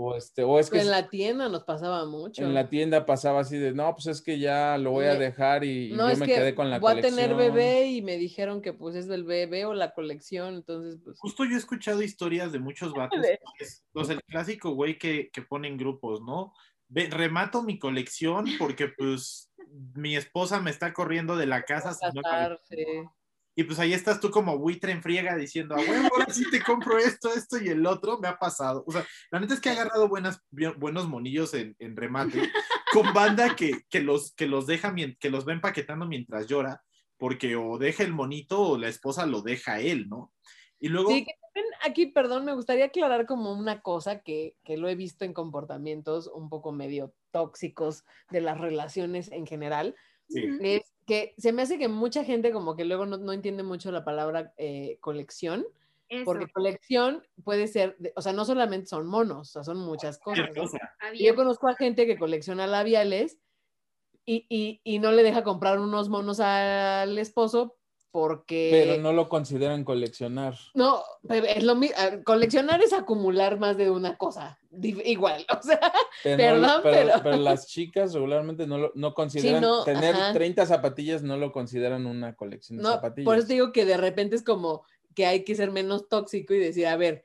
[0.05, 2.43] o, este, o es que En la tienda nos pasaba mucho.
[2.43, 5.63] en la tienda pasaba así de, no, pues es que ya lo voy a dejar
[5.63, 7.13] y, no, yo me que quedé con la voy colección.
[7.13, 10.99] a tener bebé y me dijeron que pues es del bebé o la colección, entonces
[11.03, 13.21] pues Justo yo he escuchado historias de muchos vatos.
[13.21, 16.53] De- que es, o sea, el clásico güey que, que pone en grupos, ¿no?
[16.89, 19.51] Ve, remato mi colección porque pues
[19.95, 21.93] mi esposa me está corriendo de la casa.
[21.93, 23.03] si no casar, colecciono".
[23.03, 23.09] sí.
[23.55, 26.61] Y pues ahí estás tú como buitre en friega diciendo, a huevo, ahora sí te
[26.61, 28.83] compro esto, esto y el otro, me ha pasado.
[28.87, 30.41] O sea, la neta es que he agarrado buenas,
[30.77, 32.51] buenos monillos en, en remate
[32.93, 36.81] con banda que, que, los, que los deja, que los va empaquetando mientras llora,
[37.17, 40.33] porque o deja el monito o la esposa lo deja a él, ¿no?
[40.79, 44.77] Y luego, Sí, que también aquí, perdón, me gustaría aclarar como una cosa que, que
[44.77, 49.95] lo he visto en comportamientos un poco medio tóxicos de las relaciones en general,
[50.27, 53.63] sí, es que se me hace que mucha gente como que luego no, no entiende
[53.63, 55.65] mucho la palabra eh, colección,
[56.09, 59.79] Eso, porque colección puede ser, de- o sea, no solamente son monos, o sea, son
[59.79, 60.49] muchas cosas.
[61.25, 63.39] Yo conozco a gente que colecciona labiales
[64.25, 67.75] y, y- y no le deja comprar unos monos al esposo
[68.13, 68.69] porque...
[68.71, 70.53] Pero no lo consideran coleccionar.
[70.75, 71.97] No, es lo mismo.
[72.23, 74.59] Coleccionar es acumular más de una cosa.
[74.83, 75.79] Igual, o sea,
[76.21, 80.31] Pero, Perdón, pero, pero- pero las chicas regularmente no, lo, no consideran, no, tener ajá.
[80.31, 83.25] 30 zapatillas no lo consideran una colección de no, zapatillas.
[83.25, 84.83] por eso te digo que de repente es como
[85.15, 87.23] que hay que ser menos tóxico y decir, a ver,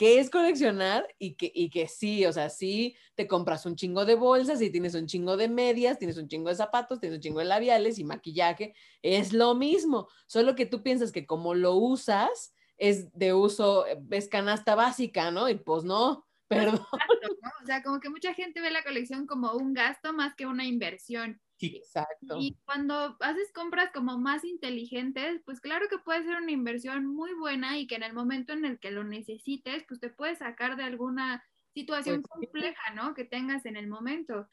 [0.00, 1.06] ¿qué es coleccionar?
[1.18, 4.70] Y que, y que sí, o sea, sí te compras un chingo de bolsas y
[4.70, 7.98] tienes un chingo de medias, tienes un chingo de zapatos, tienes un chingo de labiales
[7.98, 13.34] y maquillaje, es lo mismo, solo que tú piensas que como lo usas es de
[13.34, 15.50] uso, es canasta básica, ¿no?
[15.50, 16.80] Y pues no, perdón.
[16.80, 17.50] ¿no?
[17.62, 20.64] O sea, como que mucha gente ve la colección como un gasto más que una
[20.64, 21.42] inversión.
[21.60, 22.36] Y Exacto.
[22.38, 27.34] Y cuando haces compras como más inteligentes, pues claro que puede ser una inversión muy
[27.34, 30.76] buena y que en el momento en el que lo necesites, pues te puedes sacar
[30.76, 31.44] de alguna
[31.74, 33.14] situación Pues compleja, ¿no?
[33.14, 34.48] Que tengas en el momento.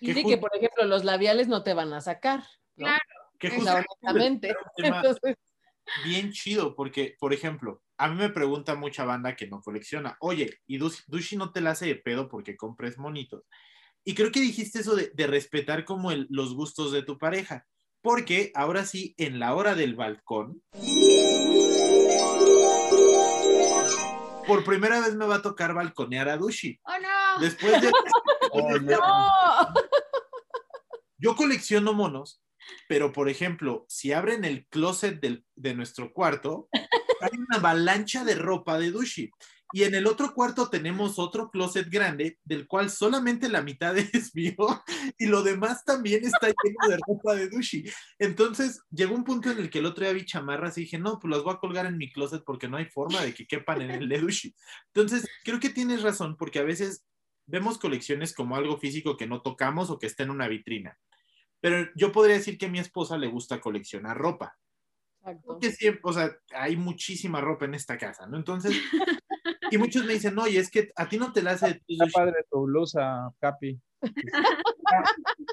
[0.00, 2.40] Y sí, que por ejemplo los labiales no te van a sacar.
[2.76, 2.86] ¿no?
[2.86, 3.00] Claro.
[3.38, 5.36] que Entonces,
[6.04, 10.60] bien chido, porque, por ejemplo, a mí me pregunta mucha banda que no colecciona, oye,
[10.66, 13.44] ¿y Dus- Dushi no te la hace de pedo porque compres monitos?
[14.04, 17.66] Y creo que dijiste eso de, de respetar como el- los gustos de tu pareja,
[18.02, 20.62] porque ahora sí, en la hora del balcón,
[24.46, 26.80] por primera vez me va a tocar balconear a Dushi.
[26.82, 27.40] ¡Oh, no!
[27.40, 27.90] Después de...
[28.52, 28.98] Oh, no.
[31.18, 32.42] Yo colecciono monos,
[32.88, 36.68] pero por ejemplo, si abren el closet del- de nuestro cuarto,
[37.20, 39.30] hay una avalancha de ropa de Dushi.
[39.72, 44.34] Y en el otro cuarto tenemos otro closet grande, del cual solamente la mitad es
[44.34, 44.54] mío
[45.18, 47.84] y lo demás también está lleno de ropa de Dushi.
[48.18, 51.18] Entonces llegó un punto en el que el otro día vi chamarras y dije, no,
[51.18, 53.82] pues las voy a colgar en mi closet porque no hay forma de que quepan
[53.82, 54.54] en el de Dushi.
[54.94, 57.04] Entonces creo que tienes razón, porque a veces
[57.46, 60.98] vemos colecciones como algo físico que no tocamos o que está en una vitrina.
[61.60, 64.56] Pero yo podría decir que a mi esposa le gusta coleccionar ropa.
[65.18, 65.46] Exacto.
[65.46, 68.38] Porque siempre, o sea, hay muchísima ropa en esta casa, ¿no?
[68.38, 68.72] Entonces,
[69.70, 71.80] y muchos me dicen, oye, es que a ti no te la hace.
[71.86, 73.78] Está padre tu blusa, Capi.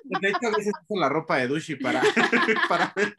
[0.03, 2.01] De hecho, a veces uso la ropa de Dushi para,
[2.69, 3.15] para, ver-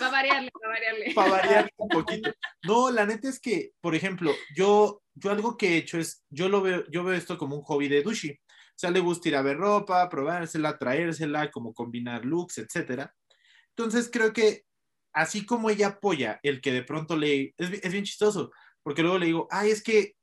[0.00, 1.14] Va a variarle, va a variarle.
[1.14, 2.32] para variar un poquito.
[2.64, 6.48] No, la neta es que, por ejemplo, yo, yo algo que he hecho es, yo
[6.48, 8.30] lo veo, yo veo esto como un hobby de Dushi.
[8.30, 13.14] O sea, le gusta ir a ver ropa, probársela, traérsela, como combinar looks, etcétera.
[13.76, 14.64] Entonces creo que
[15.12, 17.54] así como ella apoya el que de pronto le...
[17.58, 18.50] Es, es bien chistoso,
[18.82, 20.16] porque luego le digo, ay, es que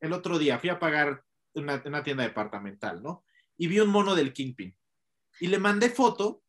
[0.00, 1.22] el otro día fui a pagar
[1.54, 3.24] una, una tienda departamental, ¿no?
[3.56, 4.76] Y vi un mono del Kingpin.
[5.40, 6.42] Y le mandé foto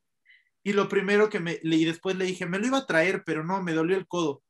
[0.63, 1.59] y lo primero que me...
[1.61, 4.43] Y después le dije, me lo iba a traer, pero no, me dolió el codo.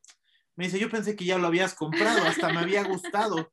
[0.55, 3.49] Me dice, yo pensé que ya lo habías comprado, hasta me había gustado.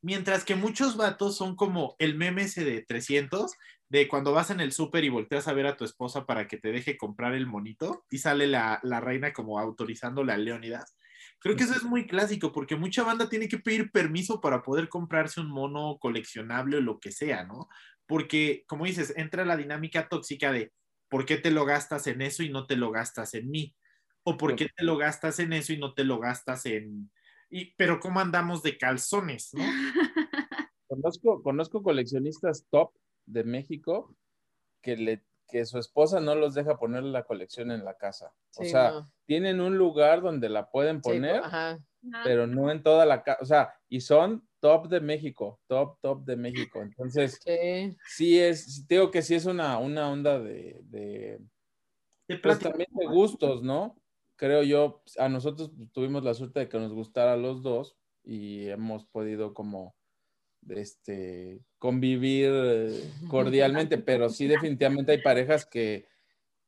[0.00, 3.52] Mientras que muchos vatos son como el meme ese de 300,
[3.90, 6.56] de cuando vas en el súper y volteas a ver a tu esposa para que
[6.56, 10.96] te deje comprar el monito y sale la, la reina como autorizándole a Leónidas.
[11.42, 14.88] Creo que eso es muy clásico porque mucha banda tiene que pedir permiso para poder
[14.88, 17.68] comprarse un mono coleccionable o lo que sea, ¿no?
[18.06, 20.72] Porque, como dices, entra la dinámica tóxica de
[21.08, 23.74] por qué te lo gastas en eso y no te lo gastas en mí.
[24.22, 27.10] O por qué te lo gastas en eso y no te lo gastas en...
[27.50, 29.62] Y, pero ¿cómo andamos de calzones, no?
[30.88, 32.92] Conozco, conozco coleccionistas top
[33.24, 34.14] de México
[34.82, 38.32] que, le, que su esposa no los deja poner la colección en la casa.
[38.56, 39.12] o sea, no.
[39.26, 41.42] tienen un lugar donde la pueden poner.
[41.44, 41.78] Ajá.
[42.24, 43.38] pero no en toda la casa.
[43.42, 46.80] O sea, y son top de México, top, top de México.
[46.82, 47.96] Entonces, Sí.
[48.08, 51.40] sí es, digo que sí es una, una onda de, de
[52.28, 53.96] De pues también de gustos, ¿no?
[54.36, 58.68] Creo yo, a nosotros tuvimos la suerte de que nos gustara a los dos y
[58.68, 59.94] hemos podido como
[60.68, 66.06] este, convivir eh, cordialmente, pero sí definitivamente hay parejas que,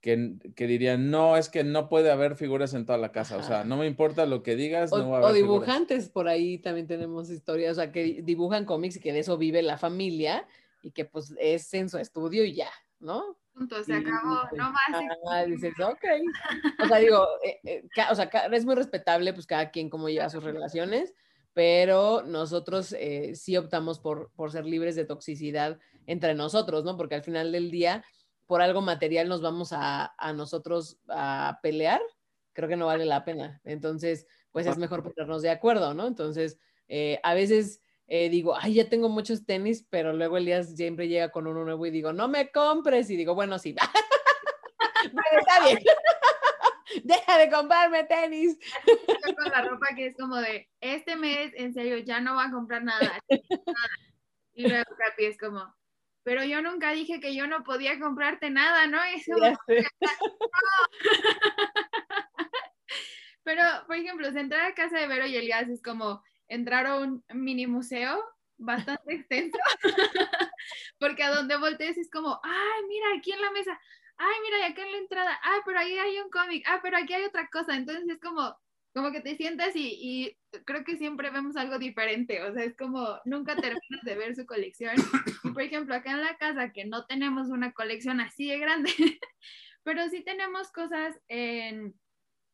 [0.01, 3.43] que, que dirían, no, es que no puede haber figuras en toda la casa, o
[3.43, 5.61] sea, no me importa lo que digas, O, no va a o haber figuras".
[5.67, 9.39] dibujantes, por ahí también tenemos historias, o sea, que dibujan cómics y que de eso
[9.39, 10.47] vive la familia
[10.83, 12.69] y que pues es en su estudio y ya,
[13.01, 13.39] ¿no?
[13.55, 15.03] Punto, se acabó, no más.
[15.31, 16.05] Ah, dices, ok.
[16.83, 19.89] O sea, digo, eh, eh, ca- o sea, ca- es muy respetable, pues cada quien
[19.89, 21.15] cómo lleva sus relaciones,
[21.55, 26.97] pero nosotros eh, sí optamos por, por ser libres de toxicidad entre nosotros, ¿no?
[26.97, 28.05] Porque al final del día,
[28.47, 32.01] por algo material nos vamos a, a nosotros a pelear,
[32.53, 33.61] creo que no vale la pena.
[33.65, 36.07] Entonces, pues es mejor ponernos de acuerdo, ¿no?
[36.07, 41.09] Entonces, eh, a veces eh, digo, ay, ya tengo muchos tenis, pero luego Elías siempre
[41.09, 43.09] llega con uno nuevo y digo, no me compres.
[43.11, 43.75] Y digo, bueno, sí.
[45.13, 45.79] bueno, está bien.
[47.03, 48.59] Deja de comprarme tenis.
[49.37, 52.51] Con la ropa que es como de, este mes, en serio, ya no va a
[52.51, 53.19] comprar nada.
[53.29, 53.89] nada".
[54.55, 55.75] Y luego Capi es como,
[56.23, 58.99] pero yo nunca dije que yo no podía comprarte nada, ¿no?
[59.11, 59.87] Y es como, Ya sé.
[63.45, 66.97] Pero, por ejemplo, si entrar a casa de Vero y Elías es como entrar a
[66.97, 68.25] un mini museo
[68.57, 69.59] bastante extenso,
[70.99, 73.79] porque a donde voltees es como, ay, mira, aquí en la mesa,
[74.19, 76.97] ay, mira, y acá en la entrada, ay, pero ahí hay un cómic, ah, pero
[76.97, 78.57] aquí hay otra cosa, entonces es como,
[78.95, 82.77] como que te sientas y, y creo que siempre vemos algo diferente, o sea, es
[82.77, 84.95] como, nunca terminas de ver su colección.
[85.43, 88.91] Y, por ejemplo, acá en la casa, que no tenemos una colección así de grande,
[89.83, 91.95] pero sí tenemos cosas en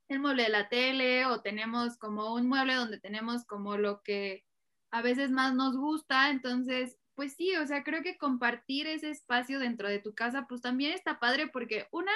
[0.08, 4.44] el mueble de la tele o tenemos como un mueble donde tenemos como lo que
[4.90, 9.58] a veces más nos gusta, entonces, pues sí, o sea, creo que compartir ese espacio
[9.58, 12.12] dentro de tu casa, pues también está padre porque una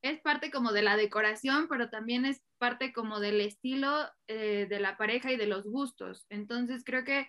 [0.00, 4.80] es parte como de la decoración, pero también es parte como del estilo eh, de
[4.80, 6.24] la pareja y de los gustos.
[6.30, 7.28] Entonces, creo que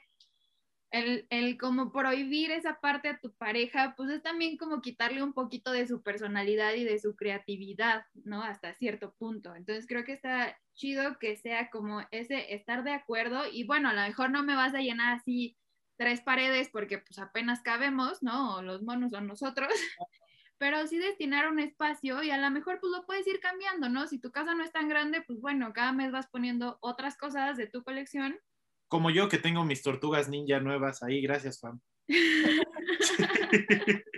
[0.89, 5.34] el, el como prohibir esa parte a tu pareja, pues es también como quitarle un
[5.34, 8.41] poquito de su personalidad y de su creatividad, ¿no?
[8.41, 9.53] Hasta cierto punto.
[9.53, 13.93] Entonces creo que está chido que sea como ese estar de acuerdo y bueno, a
[13.93, 15.58] lo mejor no me vas a llenar así
[15.97, 18.55] tres paredes porque pues apenas cabemos, ¿no?
[18.55, 19.69] O los monos son nosotros.
[20.58, 24.08] Pero sí destinar un espacio y a lo mejor pues lo puedes ir cambiando, ¿no?
[24.08, 27.58] Si tu casa no es tan grande, pues bueno, cada mes vas poniendo otras cosas
[27.58, 28.39] de tu colección
[28.88, 31.60] Como yo que tengo mis tortugas ninja nuevas ahí, gracias,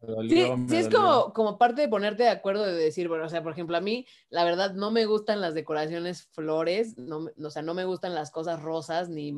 [0.00, 3.28] dolió, Sí, sí es como, como parte de ponerte de acuerdo de decir, bueno, o
[3.28, 7.50] sea, por ejemplo, a mí, la verdad, no me gustan las decoraciones flores, no, o
[7.50, 9.34] sea, no me gustan las cosas rosas, ni,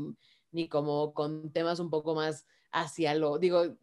[0.53, 3.77] ni como con temas un poco más hacia lo, digo, eh,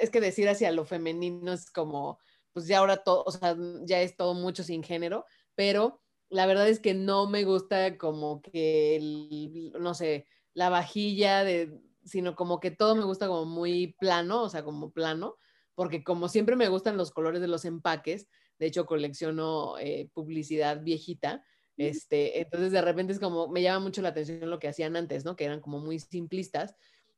[0.00, 2.18] es que decir hacia lo femenino es como,
[2.52, 5.24] pues ya ahora todo, o sea, ya es todo mucho sin género,
[5.54, 11.44] pero la verdad es que no me gusta como que, el- no sé, la vajilla
[11.44, 15.36] de, sino como que todo me gusta como muy plano, o sea, como plano
[15.74, 20.82] porque como siempre me gustan los colores de los empaques, de hecho colecciono eh, publicidad
[20.82, 21.44] viejita,
[21.76, 25.24] este, entonces de repente es como, me llama mucho la atención lo que hacían antes,
[25.24, 25.36] ¿no?
[25.36, 26.74] Que eran como muy simplistas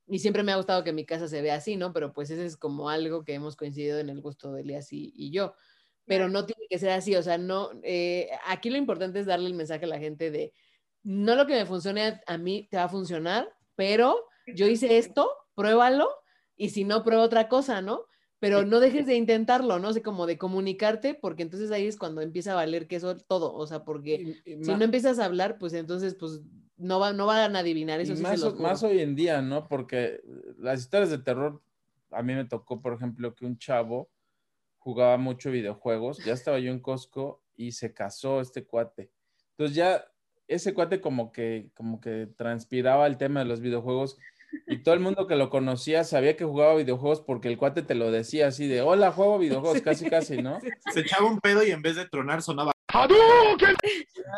[0.07, 1.93] y siempre me ha gustado que mi casa se vea así, ¿no?
[1.93, 5.13] Pero pues ese es como algo que hemos coincidido en el gusto de Elias y,
[5.15, 5.55] y yo,
[6.05, 9.49] pero no tiene que ser así, o sea, no, eh, aquí lo importante es darle
[9.49, 10.53] el mensaje a la gente de,
[11.03, 14.99] no lo que me funcione a, a mí te va a funcionar, pero yo hice
[14.99, 16.09] esto, pruébalo
[16.57, 18.07] y si no, prueba otra cosa, ¿no?
[18.39, 19.89] Pero no dejes de intentarlo, ¿no?
[19.89, 23.17] O sea, como de comunicarte, porque entonces ahí es cuando empieza a valer que eso
[23.17, 26.43] todo, o sea, porque Y- y si no empiezas a hablar, pues entonces, pues
[26.77, 29.67] no, va, no van a adivinar, eso sí más, se más hoy en día, ¿no?
[29.69, 30.21] Porque
[30.59, 31.63] las historias de terror,
[32.11, 34.11] a mí me tocó, por ejemplo, que un chavo
[34.79, 39.11] jugaba mucho videojuegos, ya estaba yo en Costco y se casó este cuate.
[39.53, 40.05] Entonces ya
[40.47, 44.19] ese cuate como que, como que transpiraba el tema de los videojuegos
[44.67, 47.95] y todo el mundo que lo conocía sabía que jugaba videojuegos porque el cuate te
[47.95, 50.61] lo decía así de, hola, juego videojuegos, casi, casi, ¿no?
[50.61, 52.73] Sí, sí, Se echaba un pedo y en vez de tronar sonaba.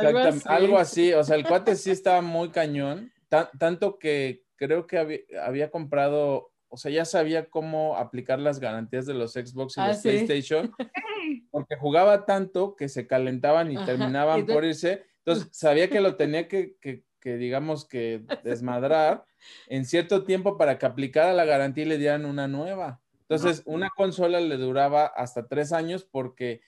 [0.00, 0.42] algo así.
[0.48, 4.98] algo así, o sea, el cuate sí estaba muy cañón, ta- tanto que creo que
[4.98, 9.80] había, había comprado, o sea, ya sabía cómo aplicar las garantías de los Xbox y
[9.80, 10.02] Ah, los sí.
[10.08, 10.72] PlayStation,
[11.50, 16.00] porque jugaba tanto que se calentaban y Ajá, terminaban y por irse, entonces sabía que
[16.00, 19.24] lo tenía que, que, que, digamos, que desmadrar
[19.66, 23.00] en cierto tiempo para que aplicara la garantía y le dieran una nueva.
[23.28, 26.62] Entonces, una consola le duraba hasta tres años porque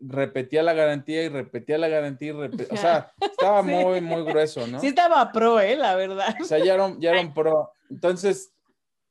[0.00, 3.68] repetía la garantía y repetía la garantía y repetía, o sea, estaba Sí.
[3.70, 4.78] muy, muy grueso, ¿no?
[4.80, 5.76] Sí estaba pro, ¿eh?
[5.76, 6.36] La verdad.
[6.40, 7.72] O sea, ya era, un- ya era un pro.
[7.88, 8.52] Entonces,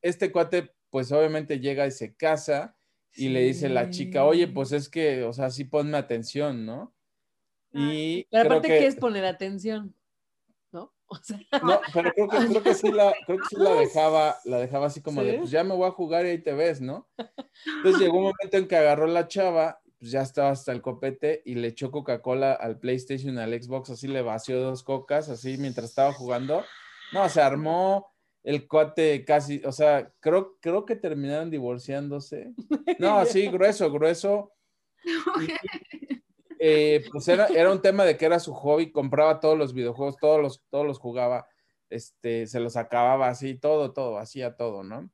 [0.02, 2.76] este cuate, pues obviamente llega y se casa
[3.16, 6.94] y le dice la chica, oye, pues es que, o sea, sí ponme atención, ¿no?
[7.72, 9.94] Y Pero aparte, que, ¿qué es poner atención?
[11.14, 11.20] ¿No?
[11.20, 14.36] O sea, No, pero creo que, creo que sí la, creo que sí la dejaba,
[14.44, 15.38] la dejaba así como de, ¿Sí?
[15.38, 17.08] pues ya me voy a jugar y ahí te ves, ¿no?
[17.76, 21.42] Entonces llegó un momento en que agarró la chava, pues ya estaba hasta el copete
[21.44, 25.90] y le echó Coca-Cola al PlayStation, al Xbox, así le vació dos cocas, así mientras
[25.90, 26.64] estaba jugando.
[27.12, 28.12] No, se armó
[28.42, 32.52] el cuate casi, o sea, creo, creo que terminaron divorciándose.
[32.98, 34.52] No, así, grueso, grueso.
[36.66, 40.16] Eh, pues era, era un tema de que era su hobby, compraba todos los videojuegos,
[40.16, 41.46] todos los, todos los jugaba,
[41.90, 45.10] este, se los acababa así, todo, todo, hacía todo, ¿no?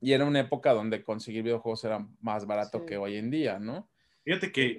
[0.00, 2.86] Y era una época donde conseguir videojuegos era más barato Sí.
[2.86, 3.90] que hoy en día, ¿no?
[4.22, 4.78] Fíjate que.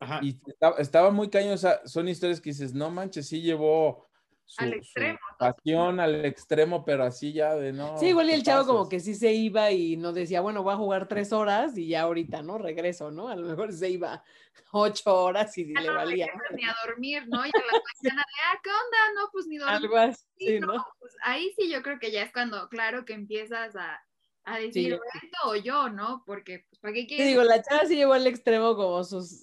[0.00, 0.20] Ajá.
[0.22, 4.05] Y estaba, estaba muy cañón, o sea, son historias que dices, no manches, sí llevó
[4.46, 7.98] su, Al extremo, pasión al extremo, pero así ya de no.
[7.98, 10.72] sí, igual y el chavo como que sí se iba y no decía, bueno, voy
[10.74, 12.56] a jugar tres horas y ya ahorita, ¿no?
[12.58, 13.28] Regreso, ¿no?
[13.28, 14.22] A lo mejor se iba
[14.72, 16.26] ocho horas y Ya le no valía.
[16.54, 17.44] ni a dormir, ¿no?
[17.44, 17.52] Y a la
[18.02, 19.20] mañana de, ah, ¿qué onda?
[19.20, 19.82] No, pues ni dormir.
[19.82, 20.86] Algo así, Sí, ¿no?
[21.00, 24.00] pues ahí sí yo creo que ya es cuando, claro, que empiezas a,
[24.44, 24.94] a decir.
[24.94, 26.22] "O esto o yo, ¿no?
[26.24, 27.28] Porque, pues, ¿para qué Te quieres?
[27.28, 29.42] digo, la chava sí llevó al extremo como sus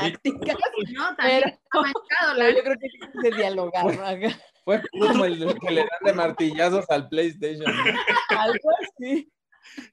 [0.00, 0.56] tácticas,
[0.96, 4.38] No, también pero- está manchado, la yo creo que se dialogaron acá.
[4.64, 7.64] Fue como el que le dan de martillazos al PlayStation.
[7.74, 8.38] ¿no?
[8.38, 9.32] Algo así.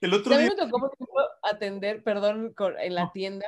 [0.01, 0.53] El otro A mí día.
[0.57, 0.91] me tocó,
[1.43, 3.47] atender, perdón, con- en la tienda,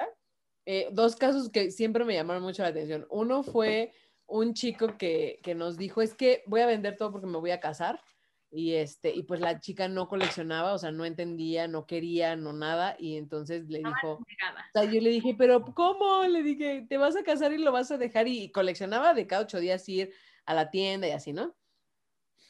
[0.65, 3.05] eh, dos casos que siempre me llamaron mucho la atención.
[3.09, 3.91] Uno fue
[4.25, 7.51] un chico que, que nos dijo, es que voy a vender todo porque me voy
[7.51, 8.01] a casar.
[8.49, 12.53] Y, este, y pues la chica no coleccionaba, o sea, no entendía, no quería, no
[12.53, 12.95] nada.
[12.97, 14.25] Y entonces le dijo, o
[14.73, 16.23] sea, yo le dije, pero ¿cómo?
[16.23, 19.27] Le dije, te vas a casar y lo vas a dejar y, y coleccionaba de
[19.27, 20.13] cada ocho días ir
[20.45, 21.55] a la tienda y así, ¿no?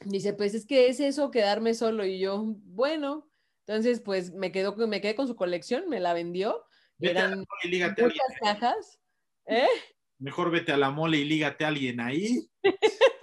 [0.02, 2.06] Dice, pues es que es eso, quedarme solo.
[2.06, 3.28] Y yo, bueno,
[3.66, 6.64] entonces pues me, quedo, con- me quedé con su colección, me la vendió.
[7.00, 8.22] Vete a la Eran y lígate a alguien.
[8.30, 9.00] muchas cajas.
[9.48, 9.68] ¿eh?
[10.20, 12.48] Mejor vete a la mole y lígate a alguien ahí.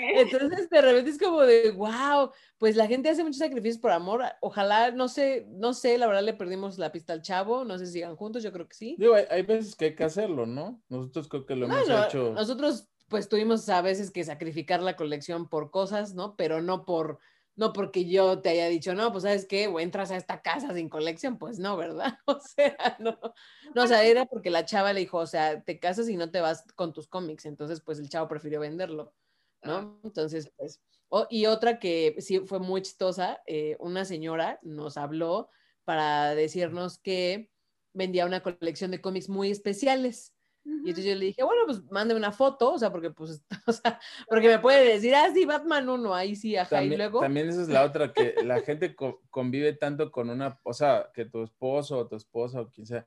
[0.14, 4.24] Entonces de repente es como de, wow, pues la gente hace muchos sacrificios por amor.
[4.40, 7.86] Ojalá, no sé, no sé, la verdad le perdimos la pista al chavo, no sé
[7.86, 8.96] si sigan juntos, yo creo que sí.
[8.98, 10.82] Digo, hay, hay veces que hay que hacerlo, ¿no?
[10.88, 12.32] Nosotros creo que lo hemos hecho.
[12.32, 16.36] nosotros pues tuvimos a veces que sacrificar la colección por cosas, ¿no?
[16.36, 17.18] Pero no por,
[17.56, 20.72] no porque yo te haya dicho, no, pues sabes qué, o entras a esta casa
[20.72, 22.18] sin colección, pues no, ¿verdad?
[22.26, 23.18] O sea, no,
[23.74, 26.30] no, o sea, era porque la chava le dijo, o sea, te casas y no
[26.30, 29.12] te vas con tus cómics, entonces pues el chavo prefirió venderlo,
[29.62, 30.00] ¿no?
[30.04, 30.80] Entonces, pues,
[31.28, 35.50] y otra que sí fue muy chistosa, eh, una señora nos habló
[35.84, 37.50] para decirnos que
[37.92, 40.36] vendía una colección de cómics muy especiales.
[40.64, 43.72] Y entonces yo le dije, bueno, pues mándeme una foto, o sea, porque pues, o
[43.72, 43.98] sea,
[44.28, 47.48] porque me puede decir, ah, sí, Batman 1, ahí sí, ajá, y También, luego, también
[47.48, 51.24] esa es la otra, que la gente co- convive tanto con una, o sea, que
[51.24, 53.06] tu esposo o tu esposa o quien sea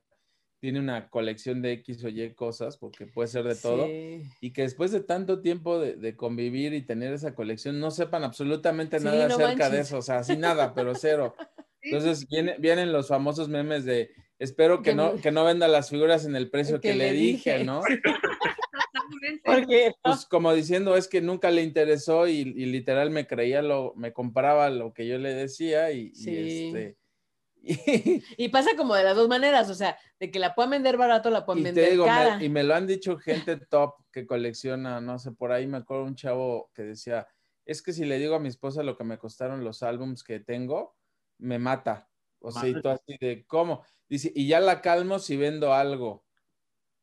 [0.64, 4.22] tiene una colección de X o Y cosas, porque puede ser de todo, Sí.
[4.40, 8.24] y que después de tanto tiempo de, de convivir y tener esa colección, no sepan
[8.24, 9.86] absolutamente Sí, nada no acerca de manches.
[9.88, 11.34] eso, o sea, así nada, pero cero.
[11.82, 14.08] Entonces viene- vienen los famosos memes de,
[14.38, 17.12] espero que no, no- que no venda las figuras en el precio que, Que le
[17.12, 17.64] dije, dije.
[17.64, 17.82] ¿no?
[19.44, 23.92] Porque, Pues como diciendo, es que nunca le interesó y, y literal me creía lo,
[23.96, 26.66] me compraba lo que yo le decía y, y Sí.
[26.68, 26.96] este.
[28.36, 31.30] Y, pasa como de las dos maneras, o sea, de que la puedan vender barato,
[31.30, 32.42] la pueden y te vender me- cara.
[32.44, 36.04] y me lo han dicho gente top que colecciona, no sé, por ahí me acuerdo
[36.04, 37.26] un chavo que decía,
[37.64, 40.40] es que si le digo a mi esposa lo que me costaron los álbums que
[40.40, 40.96] tengo,
[41.38, 42.08] me mata.
[42.40, 43.82] O sea, y tú así de, ¿cómo?
[44.06, 46.24] Dice, y ya la calmo si vendo algo.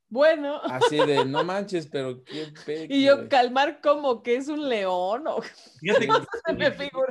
[0.08, 3.30] Bueno, Así de, no manches, pero qué peque, y yo güey".
[3.30, 6.08] calmar como que es un león, o, Fíjate
[6.46, 7.08] se me figura.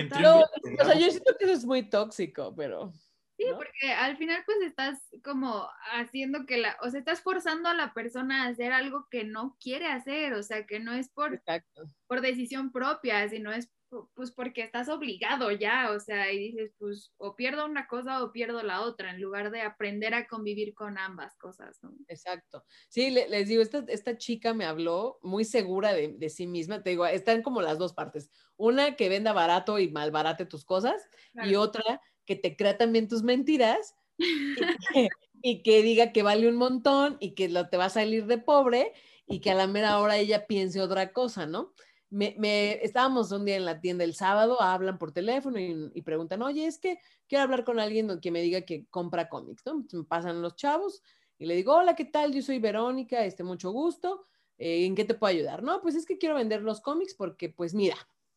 [0.00, 2.92] Entre No, un- o sea, yo siento que eso es muy tóxico, pero...
[3.36, 3.56] Sí, ¿no?
[3.56, 7.94] porque al final pues estás como haciendo que la, o sea, estás forzando a la
[7.94, 11.84] persona a hacer algo que no quiere hacer, o sea, que no es por, Exacto.
[12.08, 13.70] por decisión propia, sino es
[14.14, 18.32] pues porque estás obligado ya, o sea, y dices, pues o pierdo una cosa o
[18.32, 21.94] pierdo la otra, en lugar de aprender a convivir con ambas cosas, ¿no?
[22.10, 22.64] Exacto.
[22.88, 26.82] Sí, le- les digo, esta, esta chica me habló muy segura de, de sí misma.
[26.82, 28.30] Te digo, están como las dos partes.
[28.56, 31.08] Una que venda barato y malbarate tus cosas
[31.38, 31.82] y otra
[32.24, 33.94] que te crea también tus mentiras
[34.54, 35.10] y que,
[35.42, 38.38] y que diga que vale un montón y que lo, te va a salir de
[38.38, 38.92] pobre
[39.26, 41.74] y que a la mera hora ella piense otra cosa, ¿no?
[42.10, 46.02] Me, me- estábamos un día en la tienda el sábado, hablan por teléfono y, y
[46.02, 46.98] preguntan, oye, es que
[47.28, 51.02] quiero hablar con alguien que me diga que compra cómics, me pasan los chavos
[51.38, 52.32] y le digo, hola, ¿qué tal?
[52.32, 54.26] Yo soy Verónica, este, mucho gusto.
[54.56, 55.62] eh, ¿En qué te puedo ayudar?
[55.62, 57.96] No, pues es que quiero vender los cómics porque, pues mira,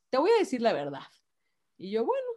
[0.09, 1.01] te voy a decir la verdad.
[1.77, 2.27] Y yo, bueno,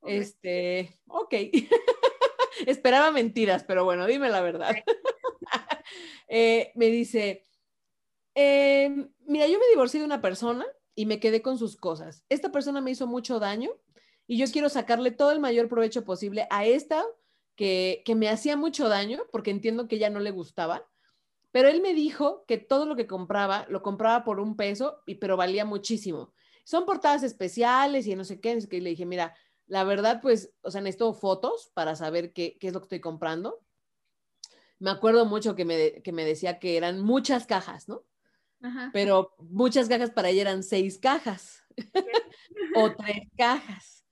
[0.00, 0.10] Ok.
[0.10, 1.34] este, ok.
[2.66, 4.74] Esperaba mentiras, pero bueno, dime la verdad.
[6.28, 7.44] Eh, me dice,
[8.34, 10.66] "Eh, mira, yo me divorcié de una persona
[11.00, 12.26] y me quedé con sus cosas.
[12.28, 13.70] Esta persona me hizo mucho daño
[14.26, 17.02] y yo quiero sacarle todo el mayor provecho posible a esta
[17.56, 20.86] que, que me hacía mucho daño porque entiendo que ya no le gustaba.
[21.52, 25.14] Pero él me dijo que todo lo que compraba lo compraba por un peso, y,
[25.14, 26.34] pero valía muchísimo.
[26.64, 28.58] Son portadas especiales y no sé qué.
[28.68, 29.34] Que le dije, mira,
[29.68, 33.00] la verdad, pues, o sea, necesito fotos para saber qué, qué es lo que estoy
[33.00, 33.58] comprando.
[34.78, 38.04] Me acuerdo mucho que me, que me decía que eran muchas cajas, ¿no?
[38.62, 38.90] Ajá.
[38.92, 41.62] pero muchas cajas para ella eran seis cajas
[42.74, 44.06] o tres cajas.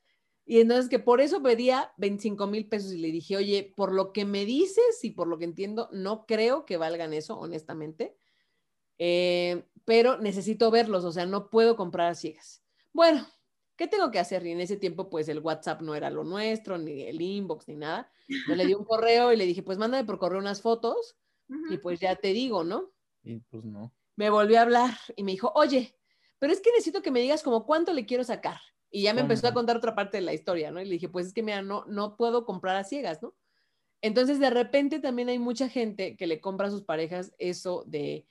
[0.46, 4.12] Y entonces que por eso pedía 25 mil pesos y le dije, oye, por lo
[4.12, 8.16] que me dices y por lo que entiendo, no creo que valgan eso, honestamente,
[8.98, 12.64] Eh, pero necesito verlos, o sea, no puedo comprar a ciegas.
[12.92, 13.26] Bueno,
[13.76, 14.46] ¿qué tengo que hacer?
[14.46, 17.76] Y en ese tiempo, pues el WhatsApp no era lo nuestro, ni el inbox, ni
[17.76, 18.10] nada.
[18.46, 21.18] Yo le di un correo y le dije, pues mándame por correo unas fotos
[21.66, 22.92] y pues ya te digo, ¿no?
[23.22, 23.94] Y pues no.
[24.18, 25.94] Me volvió a hablar y me dijo, oye,
[26.40, 28.60] pero es que necesito que me digas como cuánto le quiero sacar.
[28.90, 30.80] Y ya me empezó a contar otra parte de la historia, ¿no?
[30.80, 33.36] Y le dije, pues es que mira, no, no puedo comprar a ciegas, ¿no?
[34.02, 38.26] Entonces, de repente también hay mucha gente que le compra a sus parejas eso de,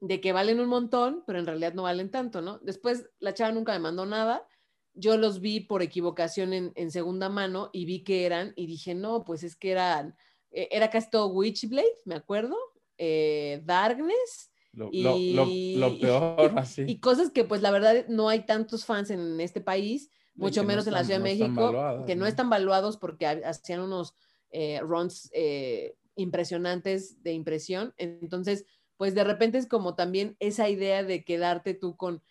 [0.00, 2.58] de que valen un montón, pero en realidad no valen tanto, ¿no?
[2.60, 4.48] Después, la chava nunca me mandó nada.
[4.94, 8.94] Yo los vi por equivocación en, en segunda mano y vi que eran, y dije,
[8.94, 10.16] no, pues es que eran,
[10.52, 12.56] eh, era casi todo Witchblade, me acuerdo,
[12.96, 16.84] eh, Darkness, Lo, Y- lo, lo, lo peor, así.
[16.86, 20.68] y cosas que pues la verdad no hay tantos fans en este país, mucho no
[20.68, 22.26] menos en la Ciudad de no México, valuadas, que no ¿no?
[22.26, 24.14] están valuados porque ha- hacían unos
[24.50, 27.94] eh, runs eh, impresionantes de impresión.
[27.98, 28.64] Entonces,
[28.96, 32.22] pues de repente es como también esa idea de quedarte tú con,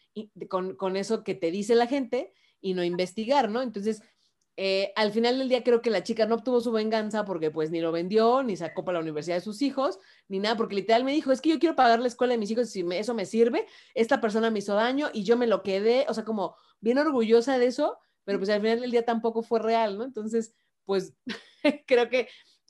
[0.50, 3.62] con, con eso que te dice la gente y no investigar, ¿no?
[3.62, 4.02] Entonces,
[4.58, 7.72] eh, al final del día creo que la chica no obtuvo su venganza porque pues
[7.72, 9.98] ni lo vendió, ni sacó para la universidad de sus hijos,
[10.28, 12.52] ni nada, porque literal me dijo, es que yo quiero pagar la escuela de mis
[12.52, 15.62] hijos, si me- eso me sirve, esta persona me hizo daño y yo me lo
[15.64, 19.42] quedé, o sea, como bien orgullosa de eso, pero pues al final del día tampoco
[19.44, 20.04] fue real, ¿no?
[20.06, 20.54] Entonces,
[20.86, 21.14] pues
[21.88, 22.28] creo que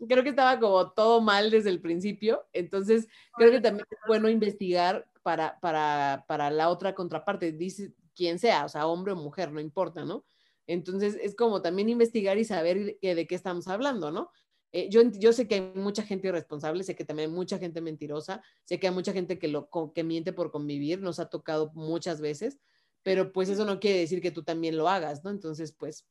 [0.08, 4.30] creo que estaba como todo mal desde el principio, entonces creo que también es bueno
[4.30, 9.52] investigar para, para, para la otra contraparte, dice quien sea, o sea, hombre o mujer,
[9.52, 10.26] no importa, ¿no?
[10.68, 14.32] Entonces es como también investigar y saber de qué estamos hablando, ¿no?
[14.74, 17.82] Eh, yo, yo sé que hay mucha gente irresponsable, sé que también hay mucha gente
[17.82, 21.72] mentirosa, sé que hay mucha gente que, lo, que miente por convivir, nos ha tocado
[21.74, 22.60] muchas veces,
[23.04, 25.30] pero pues eso no quiere decir que tú también lo hagas, ¿no?
[25.30, 26.08] Entonces, pues,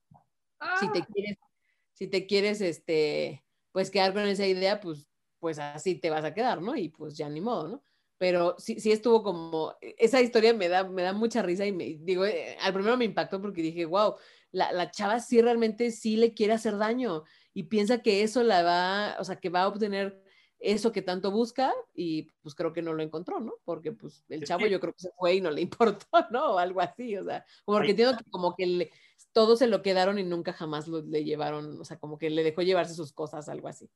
[0.80, 1.38] si te Ah, quieres,
[1.92, 5.08] si te quieres, este, pues quedar con esa idea, pues,
[5.38, 6.76] pues así te vas a quedar, ¿no?
[6.76, 7.84] Y pues ya ni modo, ¿no?
[8.18, 11.98] Pero sí, sí estuvo como, esa historia me da, me da mucha risa y me,
[12.00, 14.16] digo, eh, al primero me impactó porque dije, wow,
[14.52, 17.24] la, la chava sí realmente sí le quiere hacer daño
[17.54, 20.22] y piensa que eso la va, o sea, que va a obtener
[20.60, 23.54] eso que tanto busca y pues creo que no lo encontró, ¿no?
[23.64, 26.54] Porque pues el chavo yo creo que se fue y no le importó, ¿no?
[26.54, 28.90] O algo así, o sea, porque entiendo que como que le,
[29.32, 32.44] todos se lo quedaron y nunca jamás lo, le llevaron, o sea, como que le
[32.44, 33.90] dejó llevarse sus cosas, algo así.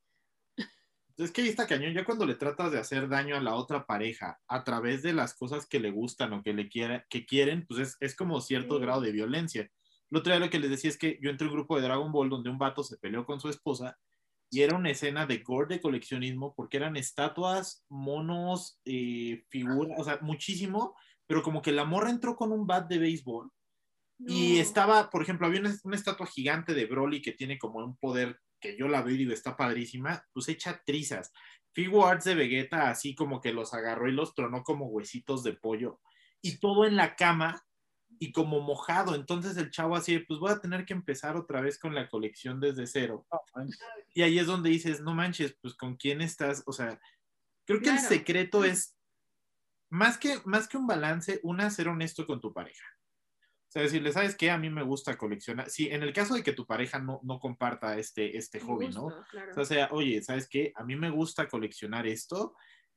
[1.17, 3.87] Es que ahí está cañón, ya cuando le tratas de hacer daño a la otra
[3.87, 7.67] pareja a través de las cosas que le gustan o que le quiera, que quieren,
[7.69, 8.83] pues es, es como cierto Sí.
[8.83, 9.71] grado de violencia.
[10.11, 11.83] El otro día lo que les decía es que yo entré a un grupo de
[11.83, 13.99] Dragon Ball donde un vato se peleó con su esposa
[14.51, 20.05] y era una escena de gore de coleccionismo porque eran estatuas, monos, eh, figuras, o
[20.05, 20.97] sea, muchísimo,
[21.27, 23.51] pero como que la morra entró con un bat de béisbol
[24.19, 24.61] y no.
[24.61, 28.39] estaba, por ejemplo, había una, una estatua gigante de Broly que tiene como un poder
[28.61, 31.33] que yo la veo y digo, está padrísima, pues hecha trizas.
[31.75, 36.01] Figuarts de Vegeta, así como que los agarró y los tronó como huesitos de pollo.
[36.41, 37.63] Y todo en la cama
[38.19, 39.15] y como mojado.
[39.15, 42.61] Entonces el chavo así, pues voy a tener que empezar otra vez con la colección
[42.61, 43.27] desde cero.
[44.15, 46.63] Y ahí es donde dices, no manches, pues con quién estás.
[46.67, 47.01] O sea,
[47.65, 48.97] creo que el secreto es,
[49.91, 52.85] más que, más que un balance, una, ser honesto con tu pareja.
[53.69, 54.51] O sea, decirle, ¿sabes qué?
[54.51, 55.69] A mí me gusta coleccionar.
[55.69, 58.89] Sí, en el caso de que tu pareja no, no comparta este, este Me hobby,
[58.89, 59.09] ¿no?
[59.31, 59.51] claro.
[59.51, 60.73] O sea, sea, oye, ¿sabes qué?
[60.77, 62.55] A mí me gusta coleccionar esto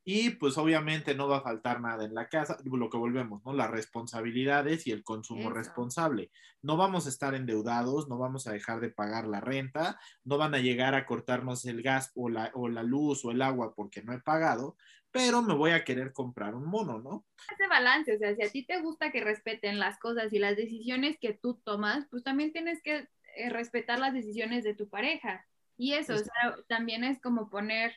[0.10, 3.51] y pues obviamente no va a faltar nada en la casa, lo que volvemos, ¿no?
[3.51, 5.49] Las responsabilidades y el consumo Eso.
[5.49, 6.32] responsable.
[6.62, 10.55] No vamos a estar endeudados, no vamos a dejar de pagar la renta, no van
[10.55, 14.01] a llegar a cortarnos el gas o la, o la luz o el agua porque
[14.01, 14.78] no he pagado,
[15.12, 17.26] pero me voy a querer comprar un mono, ¿no?
[17.51, 20.55] ese balance, o sea, si a ti te gusta que respeten las cosas y las
[20.55, 25.45] decisiones que tú tomas, pues también tienes que eh, respetar las decisiones de tu pareja.
[25.76, 27.93] Y eso, o sea, también es como poner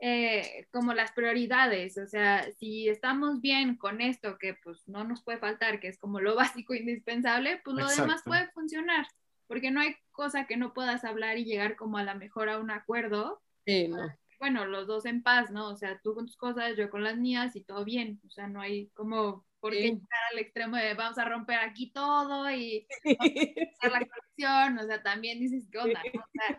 [0.00, 5.22] eh, como las prioridades, o sea, si estamos bien con esto que pues no nos
[5.22, 6.34] puede faltar, que es como lo
[6.64, 8.24] básico indispensable, pues lo demás Exacto.
[8.30, 9.06] puede funcionar,
[9.46, 12.58] porque no hay cosa que no puedas hablar y llegar como a la mejor a
[12.58, 13.98] un acuerdo Sí, no.
[14.38, 15.68] bueno, los dos en paz, ¿no?
[15.68, 18.20] O sea, tú con tus cosas, yo con las mías y todo bien.
[18.26, 19.88] O sea, no hay como por qué Sí.
[19.92, 24.78] llegar al extremo de vamos a romper aquí todo y hacer la colección.
[24.78, 26.02] O sea, también dices, ¿qué onda?
[26.14, 26.20] no?
[26.22, 26.58] O sea,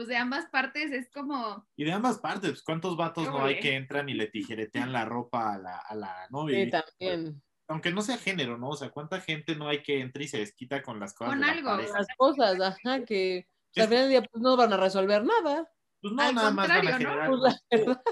[0.00, 3.60] pues de ambas partes es como, Y de ambas partes, pues, ¿cuántos vatos no hay
[3.60, 6.56] que entran y le tijeretean la ropa a la, a la novia?
[6.56, 7.42] Sí, Y- también.
[7.68, 8.70] Aunque no sea género, ¿no?
[8.70, 11.40] O sea, ¿cuánta gente no hay que entra y se desquita con las cosas Con
[11.40, 11.98] de la algo, pareja?
[11.98, 15.70] Las cosas, ajá, que sea, al final del día pues, no van a resolver nada.
[16.00, 17.28] Pues no, al nada más van a generar.
[17.28, 18.02] Pues la verdad.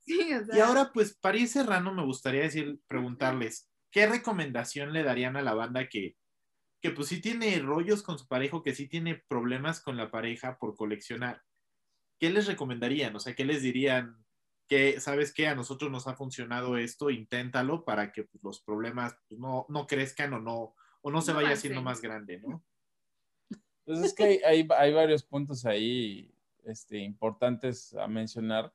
[0.00, 0.56] sí, o sea.
[0.56, 5.42] Y ahora, pues, para ir cerrando, me gustaría decir, preguntarles, ¿qué recomendación le darían a
[5.42, 6.16] la banda que,
[6.86, 10.08] que pues sí tiene rollos con su pareja, o que sí tiene problemas con la
[10.12, 11.42] pareja por coleccionar?
[12.20, 13.16] ¿Qué les recomendarían?
[13.16, 14.24] O sea, ¿qué les dirían?
[14.68, 15.48] Que, ¿sabes qué?
[15.48, 19.88] A nosotros nos ha funcionado esto, inténtalo para que pues, los problemas pues, no, no
[19.88, 22.64] crezcan o no, o no se No vaya haciendo más grande, ¿no?
[23.84, 26.32] Pues es que hay, hay, hay varios puntos ahí
[26.64, 28.72] este, importantes a mencionar.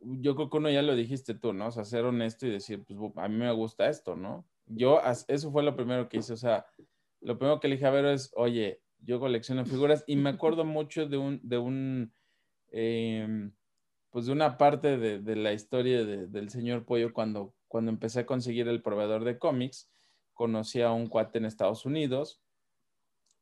[0.00, 1.66] Yo creo que uno ya lo dijiste tú, ¿no?
[1.66, 4.46] O sea, ser honesto y decir, pues a mí me gusta esto, ¿no?
[4.66, 6.66] Yo, eso fue lo primero que hice, o sea,
[7.22, 10.64] lo primero que le dije a ver es, oye, yo colecciono figuras y me acuerdo
[10.64, 12.14] mucho de un, de un,
[12.70, 13.54] em,
[14.10, 18.20] pues de una parte de, de la historia de- del señor Pollo cuando, cuando empecé
[18.20, 19.90] a conseguir el proveedor de cómics,
[20.34, 22.42] conocí a un cuate en Estados Unidos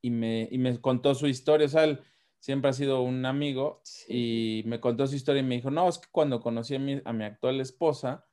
[0.03, 2.01] y me, y me contó su historia, o sea, él
[2.39, 5.99] siempre ha sido un amigo y me contó su historia y me dijo, no, es
[5.99, 8.27] que cuando conocí a mi, a mi actual esposa,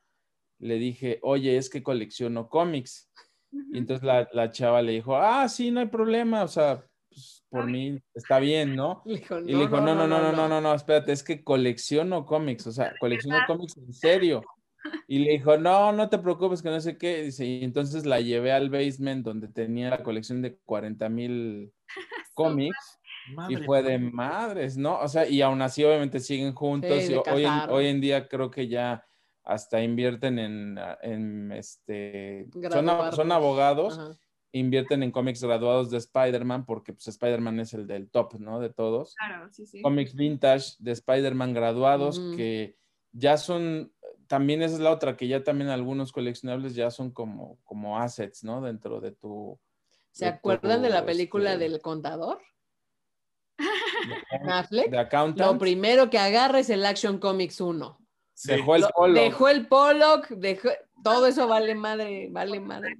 [0.59, 3.11] le dije, oye, es que colecciono cómics.
[3.51, 7.43] Y entonces la, la chava le dijo, ah, sí, no hay problema, o sea, pues,
[7.49, 9.01] por mí está bien, ¿no?
[9.05, 11.43] Le dijo, Y le dijo, no, no, no, no, no, no, no, espérate, es que
[11.43, 14.41] colecciono cómics, o sea, colecciono cómics en serio.
[15.09, 17.23] Y le dijo, no, no te preocupes, que no sé qué.
[17.23, 21.73] Dice, y entonces la llevé al basement donde tenía la colección de 40 mil
[22.33, 24.99] cómics y Madre fue de madres, ¿no?
[24.99, 28.27] O sea, y aún así obviamente siguen juntos Sí, y hoy en, hoy en día
[28.27, 29.05] creo que ya
[29.47, 34.19] hasta invierten en, en este, son, son abogados Ajá.
[34.51, 38.59] invierten en cómics graduados de Spider-Man porque pues Spider-Man es el del top, ¿no?
[38.59, 39.15] De todos.
[39.15, 39.81] Claro, sí, sí.
[39.81, 42.75] Cómics vintage de Spider-Man graduados que
[43.13, 43.93] ya son,
[44.27, 48.43] también esa es la otra, que ya también algunos coleccionables ya son como, como assets,
[48.43, 48.61] ¿no?
[48.61, 49.57] Dentro de tu...
[50.11, 52.39] ¿Se de acuerdan de la película este, del contador?
[53.57, 54.91] de- Affleck.
[54.91, 55.53] de accountant.
[55.53, 57.97] Lo primero que agarra es el Action Comics 1.
[58.39, 58.51] Sí.
[58.51, 59.13] Dejó el Lo- polo.
[59.19, 60.69] Dejó el Pollock, dejó,
[61.03, 62.95] todo eso vale madre, vale madre.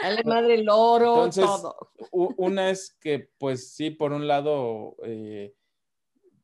[0.00, 1.90] Vale madre el oro, Entonces, todo.
[2.12, 5.54] Una es que, pues sí, por un lado, eh,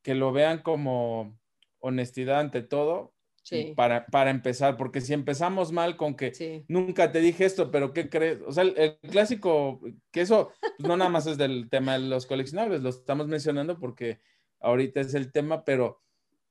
[0.02, 1.38] que lo vean como
[1.78, 3.12] honestidad ante todo,
[3.44, 6.64] Sí, para, para empezar, porque si empezamos mal con que sí.
[6.68, 8.38] nunca te dije esto, pero ¿qué crees?
[8.46, 9.80] O sea, el, el clásico,
[10.12, 13.80] que eso pues, no nada más es del tema de los coleccionables, lo estamos mencionando
[13.80, 14.20] porque
[14.60, 16.00] ahorita es el tema, pero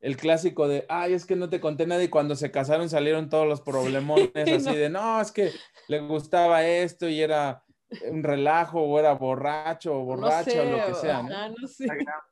[0.02, 3.30] el clásico de, ay, es que no te conté nada y cuando se casaron salieron
[3.30, 4.76] todos los problemones así no.
[4.76, 5.52] de, no, es que
[5.88, 7.64] le gustaba esto y era
[8.10, 11.30] un relajo o era borracho o borracha o lo que sea, ¿no?
[11.36, 11.86] ajá, no sé.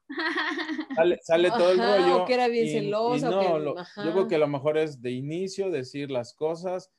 [0.95, 2.23] Sale, sale todo el rollo.
[2.23, 4.05] o que era bien y- y celosa, no, que- lo- ajá.
[4.05, 6.91] yo creo que lo mejor es de inicio decir las cosas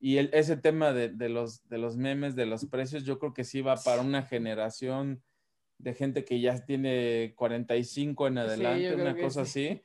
[0.00, 3.32] y el- ese tema de, de los, de los memes, de los precios, yo creo
[3.34, 5.22] que sí va para una generación
[5.78, 9.68] de gente que ya tiene 45 en adelante, una cosa sí.
[9.68, 9.82] así,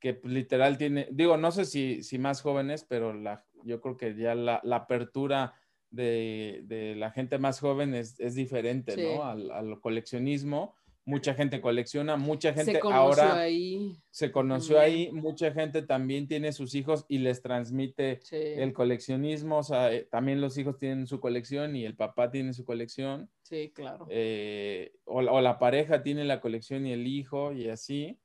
[0.00, 3.96] que pues, literal tiene, digo, no sé si, si más jóvenes, pero la, yo creo
[3.96, 5.54] que ya la, la apertura
[5.90, 9.02] de, de la gente más joven es, es diferente, Sí.
[9.02, 9.24] ¿no?
[9.24, 10.74] Al, al coleccionismo.
[11.06, 13.96] Mucha gente colecciona, mucha gente Se ahora ahí.
[14.10, 19.58] se conoció ahí, mucha gente también tiene sus hijos y les transmite Sí, el coleccionismo,
[19.58, 23.30] o sea, eh, también los hijos tienen su colección y el papá tiene su colección,
[23.42, 24.06] sí, claro.
[24.10, 28.18] eh, o, la- o la pareja tiene la colección y el hijo y así.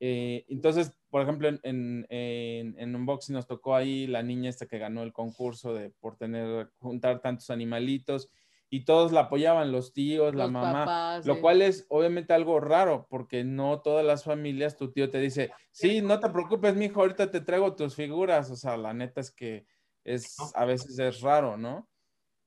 [0.00, 4.66] Eh, entonces, por ejemplo, en, en, en- en Unboxing nos tocó ahí la niña esta
[4.66, 8.30] que ganó el concurso de por tener, juntar tantos animalitos
[8.70, 10.84] y todos la apoyaban, los tíos, la Los mamá.
[10.84, 11.40] papás, Lo sí.
[11.40, 16.00] cual es obviamente algo raro, porque no todas las familias, tu tío te dice, sí,
[16.02, 18.50] no te preocupes, mijo, ahorita te traigo tus figuras.
[18.50, 19.66] O sea, la neta es que
[20.04, 21.90] es, a veces es raro, ¿no?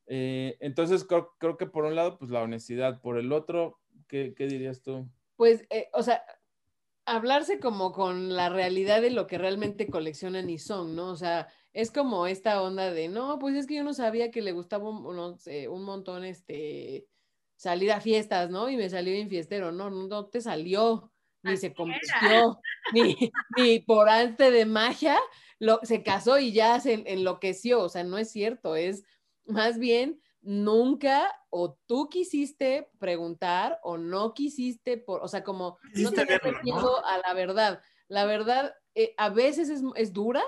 [0.07, 4.33] Eh, entonces, creo, creo que por un lado, pues la honestidad, por el otro, ¿qué,
[4.35, 5.09] qué dirías tú?
[5.35, 6.23] Pues, eh, o sea,
[7.05, 11.09] hablarse como con la realidad de lo que realmente coleccionan y son, ¿no?
[11.09, 14.41] O sea, es como esta onda de, no, pues es que yo no sabía que
[14.41, 17.07] le gustaba un, no sé, un montón, este,
[17.55, 18.69] salir a fiestas, ¿no?
[18.69, 21.11] Y me salió bien fiestero, no, no, te salió,
[21.43, 22.59] ni Así se convirtió,
[22.93, 25.17] ni, ni por arte de magia,
[25.59, 29.03] lo, se casó y ya se enloqueció, o sea, no es cierto, es
[29.45, 36.11] más bien nunca o tú quisiste preguntar o no quisiste, por, o sea, como no
[36.11, 36.97] tenerle verlo, ¿no?
[37.05, 37.81] a la verdad.
[38.07, 40.43] La verdad eh, a veces es, es dura,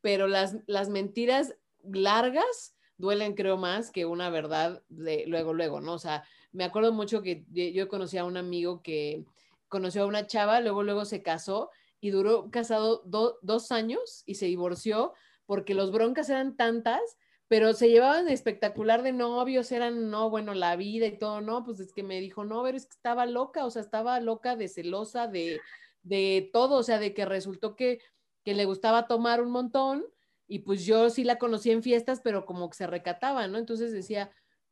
[0.00, 5.94] pero las, las mentiras largas duelen, creo, más que una verdad de luego, luego, ¿no?
[5.94, 9.24] O sea, me acuerdo mucho que yo conocí a un amigo que
[9.68, 11.70] conoció a una chava, luego, luego se casó
[12.00, 15.12] y duró casado do- dos años y se divorció
[15.44, 17.00] porque los broncas eran tantas,
[17.48, 21.78] pero se llevaban espectacular de novios, eran, no, bueno, la vida y todo, no, pues
[21.80, 24.68] es que me dijo, no, pero es que estaba loca, o sea, estaba loca de
[24.68, 25.60] celosa, de,
[26.02, 28.00] de todo, o sea, de que resultó que,
[28.44, 30.04] que le gustaba tomar un montón
[30.48, 33.58] y pues yo sí la conocí en fiestas, pero como que se recataba, ¿no?
[33.58, 34.30] Entonces decía,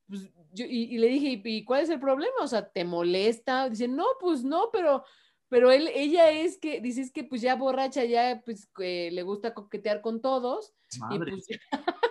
[0.09, 2.35] pues yo, y, y le dije, ¿y, cuál es el problema?
[2.41, 3.69] O sea, ¿te molesta?
[3.69, 5.05] Dice, no, pues no, pero,
[5.49, 9.23] pero él, ella es que, dice, es que pues ya borracha, ya pues que le
[9.23, 10.75] gusta coquetear con todos.
[11.11, 11.47] Y pues,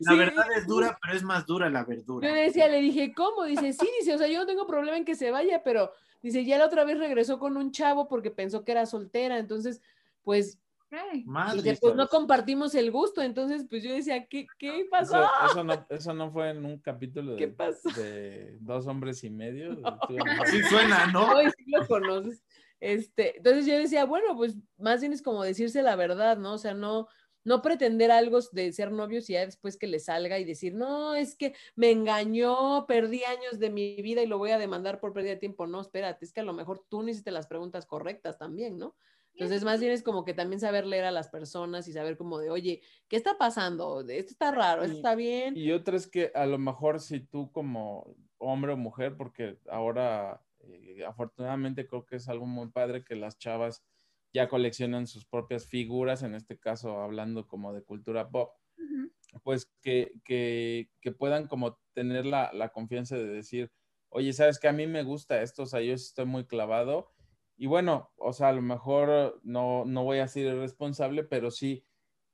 [0.00, 2.28] La sí, verdad es dura, pero es más dura la verdura.
[2.28, 3.44] yo le decía, le dije, ¿cómo?
[3.44, 6.44] Dice, sí, dice, o sea, yo no tengo problema en que se vaya, pero dice,
[6.44, 9.80] ya la otra vez regresó con un chavo porque pensó que era soltera, entonces,
[10.22, 10.58] pues,
[10.94, 11.24] Ok.
[11.24, 11.62] Madre.
[11.62, 15.22] dice, pues no compartimos el gusto, entonces, pues yo decía, ¿qué, qué pasó?
[15.22, 17.88] Eso, eso no, eso no fue en un capítulo ¿Qué de, pasó?
[17.96, 19.72] de dos hombres y medio.
[19.80, 19.98] No.
[20.06, 21.32] Tú, a Sí suena, ¿no?
[21.34, 22.44] Hoy sí lo conoces.
[22.78, 26.54] Este, entonces yo decía, bueno, pues más bien es como decirse la verdad, ¿no?
[26.54, 27.08] O sea, no,
[27.44, 31.14] no pretender algo de ser novios y ya después que le salga y decir, no,
[31.14, 35.12] es que me engañó, perdí años de mi vida y lo voy a demandar por
[35.12, 35.66] pérdida de tiempo.
[35.66, 38.96] No, espérate, es que a lo mejor tú no hiciste las preguntas correctas también, ¿no?
[39.38, 42.38] Entonces, más bien es como que también saber leer a las personas y saber como
[42.38, 44.00] de, oye, ¿qué está pasando?
[44.02, 45.60] Esto está raro, esto Y- está bien.
[45.60, 50.46] Y otra es que a lo mejor si tú como hombre o mujer, porque ahora
[50.60, 53.84] eh, afortunadamente creo que es algo muy padre que las chavas
[54.32, 59.12] ya coleccionan sus propias figuras, en este caso hablando como de cultura pop, Ujú.
[59.42, 63.72] pues que, que, que puedan como tener la, la confianza de decir,
[64.08, 67.12] oye, ¿sabes que A mí me gusta esto, o sea, yo estoy muy clavado.
[67.56, 71.84] Y bueno, o sea, a lo mejor no, no voy a ser irresponsable, pero sí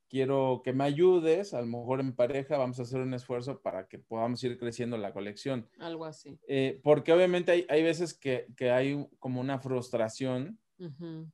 [0.09, 3.89] quiero que me ayudes, a lo mejor en pareja vamos a hacer un esfuerzo para
[3.89, 5.69] que podamos ir creciendo la colección.
[5.79, 6.39] Algo así.
[6.49, 10.59] Eh, porque obviamente hay, hay veces que, que hay como una frustración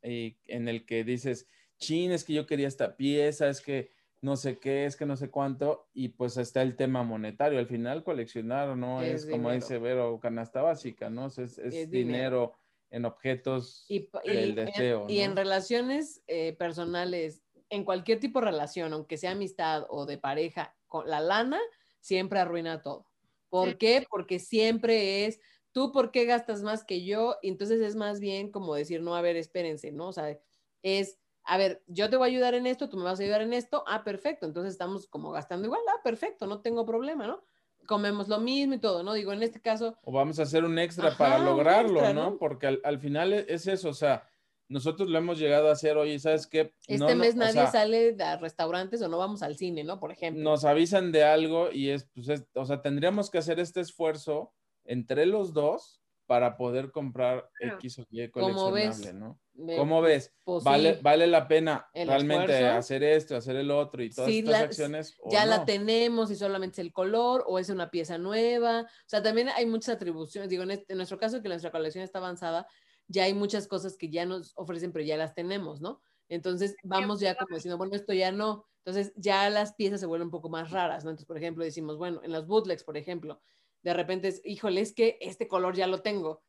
[0.03, 3.91] Eh, en el que dices, chin, es que yo quería esta pieza, es que
[4.23, 7.59] no sé qué, es que no sé cuánto, y pues está el tema monetario.
[7.59, 9.55] Al final, coleccionar no es, Es como dinero.
[9.55, 11.27] dice Vero, canasta básica, ¿no?
[11.27, 12.55] Es, es Es dinero.
[12.91, 15.07] en objetos y, del y- deseo.
[15.09, 15.37] y en ¿no?
[15.37, 21.09] relaciones eh, personales, en cualquier tipo de relación, aunque sea amistad o de pareja, con
[21.11, 21.59] la lana
[22.01, 23.11] siempre arruina todo.
[23.49, 23.77] ¿Por Sí.
[23.79, 24.07] qué?
[24.09, 25.41] Porque siempre es,
[25.75, 29.17] tú por qué gastas más que yo, y entonces es más bien como decir, no,
[29.17, 30.09] a ver, espérense, ¿no?
[30.09, 30.39] O sea,
[30.83, 33.43] es, a ver, yo te voy a ayudar en esto, tú me vas a ayudar
[33.43, 37.45] en esto, ah, perfecto, entonces estamos como gastando igual, ah, perfecto, no tengo problema, ¿no?
[37.87, 39.13] Comemos lo mismo y todo, ¿no?
[39.13, 42.31] Digo, en este caso, O vamos a hacer un extra Ajá, para lograrlo, extra, ¿no?
[42.31, 42.39] ¿no?
[42.39, 44.27] Porque al, al final e- es eso, o sea,
[44.69, 46.73] nosotros lo hemos llegado a hacer, oye, ¿sabes qué?
[46.87, 49.85] este No, no, mes o nadie sea, sale a restaurantes o no vamos al cine,
[49.85, 50.01] ¿no?
[50.01, 50.43] Por ejemplo.
[50.45, 54.55] nos avisan de algo y es, pues, es- o sea, tendríamos que hacer este esfuerzo
[54.85, 57.77] entre los dos para poder comprar Claro.
[57.77, 58.87] X o Y ¿Cómo ves?
[58.97, 59.41] coleccionable, ¿no?
[59.53, 60.35] Me- ¿Cómo ves?
[60.45, 62.79] pues ¿Vale, sí, ¿Vale la pena El realmente esfuerzo.
[62.79, 65.15] hacer esto, hacer el otro y todas Sí, estas la- acciones?
[65.23, 65.65] o ya la no?
[65.67, 68.81] tenemos y solamente es el color o es una pieza nueva.
[68.83, 70.49] O sea, también hay muchas atribuciones.
[70.49, 72.67] Digo, en, este- en nuestro caso, que nuestra colección está avanzada,
[73.07, 76.01] ya hay muchas cosas que ya nos ofrecen, pero ya las tenemos, ¿no?
[76.31, 78.65] Entonces vamos ya como diciendo, bueno, esto ya no.
[78.85, 81.11] Entonces ya las piezas se vuelven un poco más raras, ¿no?
[81.11, 83.41] Entonces, por ejemplo, decimos, bueno, en los bootlegs, por ejemplo,
[83.85, 86.43] de repente es, híjole, es que este color ya lo tengo.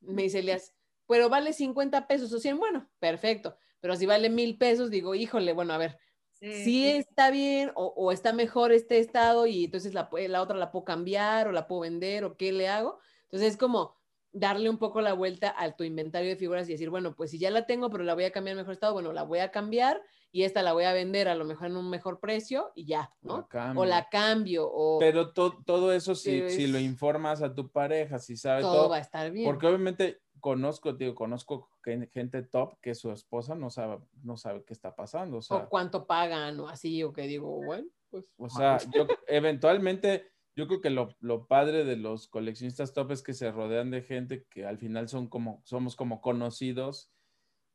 [0.00, 0.74] Me dice Elias,
[1.06, 3.56] pero vale 50 pesos o 100, bueno, perfecto.
[3.80, 5.98] Pero si vale mil pesos, digo, híjole, bueno, a ver,
[6.32, 10.56] Sí, sí está bien o, o está mejor este estado y entonces la, la otra
[10.56, 13.00] la puedo cambiar o la puedo vender o qué le hago.
[13.24, 13.99] Entonces es como
[14.32, 17.38] darle un poco la vuelta a tu inventario de figuras y decir, bueno, pues si
[17.38, 19.50] ya la tengo, pero la voy a cambiar en mejor estado, bueno, la voy a
[19.50, 20.00] cambiar
[20.32, 23.12] y esta la voy a vender a lo mejor en un mejor precio y ya,
[23.22, 23.48] ¿no?
[23.48, 23.80] La.
[23.80, 28.18] O la cambio o Pero to- todo eso, si, si lo informas a tu pareja,
[28.18, 29.50] si sabe todo todo, va a estar bien.
[29.50, 34.64] porque obviamente conozco, digo, conozco gen- gente top que su esposa no sabe, no sabe
[34.64, 38.24] qué está pasando, o sea, o cuánto pagan o así, o que digo, bueno, pues
[38.38, 43.22] o sea, yo eventualmente, yo creo que lo, lo padre de los coleccionistas top es
[43.22, 47.10] que se rodean de gente que al final son como, somos como conocidos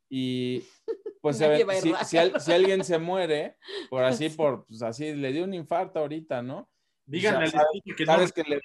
[0.10, 0.64] y
[1.22, 2.40] pues a si, si al- raro.
[2.40, 3.58] si alguien se muere,
[3.90, 4.36] por así, Sí.
[4.38, 6.70] por, pues así, le dio un infarto ahorita, ¿no?
[7.08, 8.60] Díganle O sea, destino que no Sabes que le,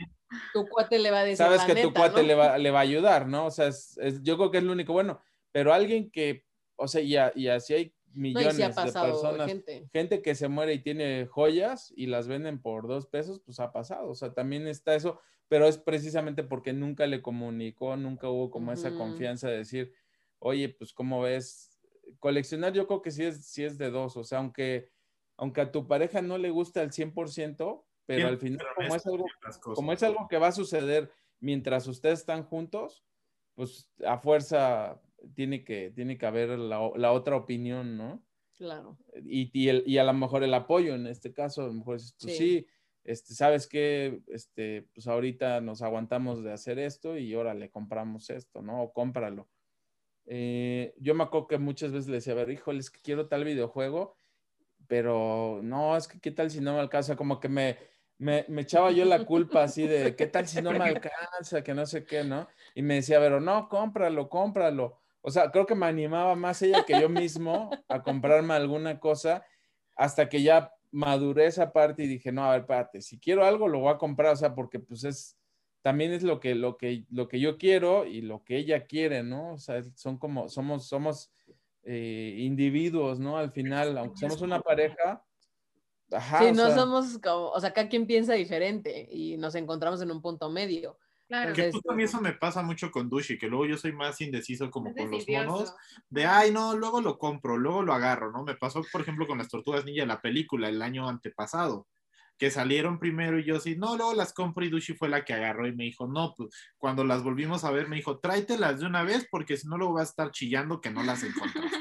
[0.52, 2.26] tu cuate le va a decir sabes la que tu cuate ¿no?
[2.26, 3.46] le, va, le va a ayudar, ¿no?
[3.46, 5.20] O sea, es, es- yo creo que es lo único bueno,
[5.52, 6.44] pero alguien que,
[6.76, 9.88] o sea, y, a- y así hay millones de personas, gente.
[9.92, 13.72] gente que se muere y tiene joyas y las venden por dos pesos, pues ha
[13.72, 18.50] pasado, o sea, también está eso, pero es precisamente porque nunca le comunicó, nunca hubo
[18.50, 19.92] como esa confianza de decir,
[20.38, 21.70] oye, pues, ¿cómo ves?
[22.18, 24.90] coleccionar yo creo que sí es, sí es de dos, o sea, aunque,
[25.36, 28.96] aunque a tu pareja no le guste al 100%, pero Bien, al final, pero como
[28.96, 29.26] es, algo,
[29.74, 33.04] como es algo que va a suceder mientras ustedes están juntos,
[33.54, 35.00] pues a fuerza
[35.34, 38.22] tiene que, tiene que haber la, la otra opinión, ¿no?
[38.56, 38.98] Claro.
[39.24, 41.96] y, y, el- y a lo mejor el apoyo en este caso, a lo mejor
[41.96, 42.34] dices tú, Sí.
[42.36, 42.66] sí,
[43.04, 48.28] este, sabes que este, pues ahorita nos aguantamos de hacer esto y ahora le compramos
[48.28, 48.82] esto, ¿no?
[48.82, 49.48] O cómpralo.
[50.26, 53.28] Eh, yo me acuerdo que muchas veces le decía, a ver, híjole, es que quiero
[53.28, 54.14] tal videojuego,
[54.86, 57.78] pero no, es que qué tal si no me alcanza, como que me,
[58.18, 61.74] me, me echaba yo la culpa así de, qué tal si no me alcanza, que
[61.74, 62.48] no sé qué, ¿no?
[62.74, 64.99] Y me decía, pero no, cómpralo, cómpralo.
[65.22, 69.44] O sea, creo que me animaba más ella que yo mismo a comprarme alguna cosa
[69.96, 73.68] hasta que ya maduré esa parte y dije, no, a ver, espérate, si quiero algo
[73.68, 75.36] lo voy a comprar, o sea, porque pues es,
[75.82, 79.22] también es lo que, lo que, lo que yo quiero y lo que ella quiere,
[79.22, 79.52] ¿no?
[79.52, 81.30] O sea, son como, somos, somos
[81.82, 83.36] eh, individuos, ¿no?
[83.36, 85.24] Al final, aunque somos una pareja,
[86.10, 90.02] ajá, sí, no sea, somos como, o sea, cada quien piensa diferente y nos encontramos
[90.02, 90.98] en un punto medio.
[91.30, 91.52] Claro.
[91.52, 94.20] Que justo a mí eso me pasa mucho con Dushi, que luego yo soy más
[94.20, 95.48] indeciso como Es con los decidioso.
[95.48, 95.74] monos,
[96.08, 98.42] de ay no, luego lo compro, luego lo agarro, ¿no?
[98.42, 101.86] Me pasó, por ejemplo, con las tortugas ninja, la película, el año antepasado,
[102.36, 105.32] que salieron primero y yo sí, no, luego las compro y Dushi fue la que
[105.32, 108.86] agarró y me dijo, no, pues cuando las volvimos a ver, me dijo, tráetelas de
[108.86, 111.78] una vez porque si no luego vas a estar chillando que no las encontraste.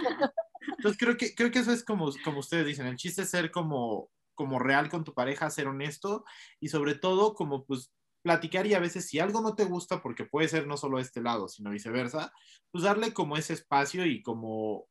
[0.78, 3.50] Entonces creo que, creo que eso es como, como ustedes dicen, el chiste es ser
[3.50, 6.24] como, como real con tu pareja, ser honesto
[6.60, 7.92] y sobre todo como pues
[8.22, 11.22] platicar y a veces si algo no te gusta, porque puede ser no solo este
[11.22, 12.34] lado, sino viceversa,
[12.72, 14.88] pues darle como ese espacio y como,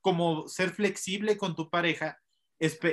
[0.00, 2.18] como ser flexible con tu pareja,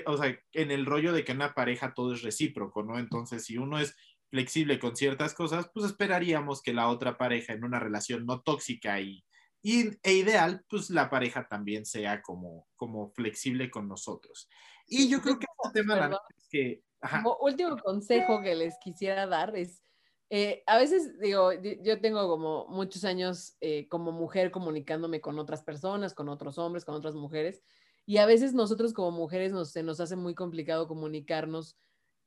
[0.05, 2.97] o sea, en el rollo de que en una pareja todo es recíproco, ¿no?
[2.97, 3.95] Entonces, si uno es
[4.29, 8.99] flexible con ciertas cosas, pues esperaríamos que la otra pareja en una relación no tóxica
[8.99, 9.23] y,
[9.61, 14.49] y e ideal, pues la pareja también sea como, como flexible con nosotros.
[14.87, 16.81] Y yo creo que este tema, la es que...
[17.07, 19.83] Como último consejo que les quisiera dar es,
[20.29, 25.39] eh, a veces digo, di- yo tengo como muchos años eh, como mujer comunicándome con
[25.39, 27.63] otras personas, con otros hombres, con otras mujeres,
[28.05, 31.77] y a veces nosotros como mujeres nos, se nos hace muy complicado comunicarnos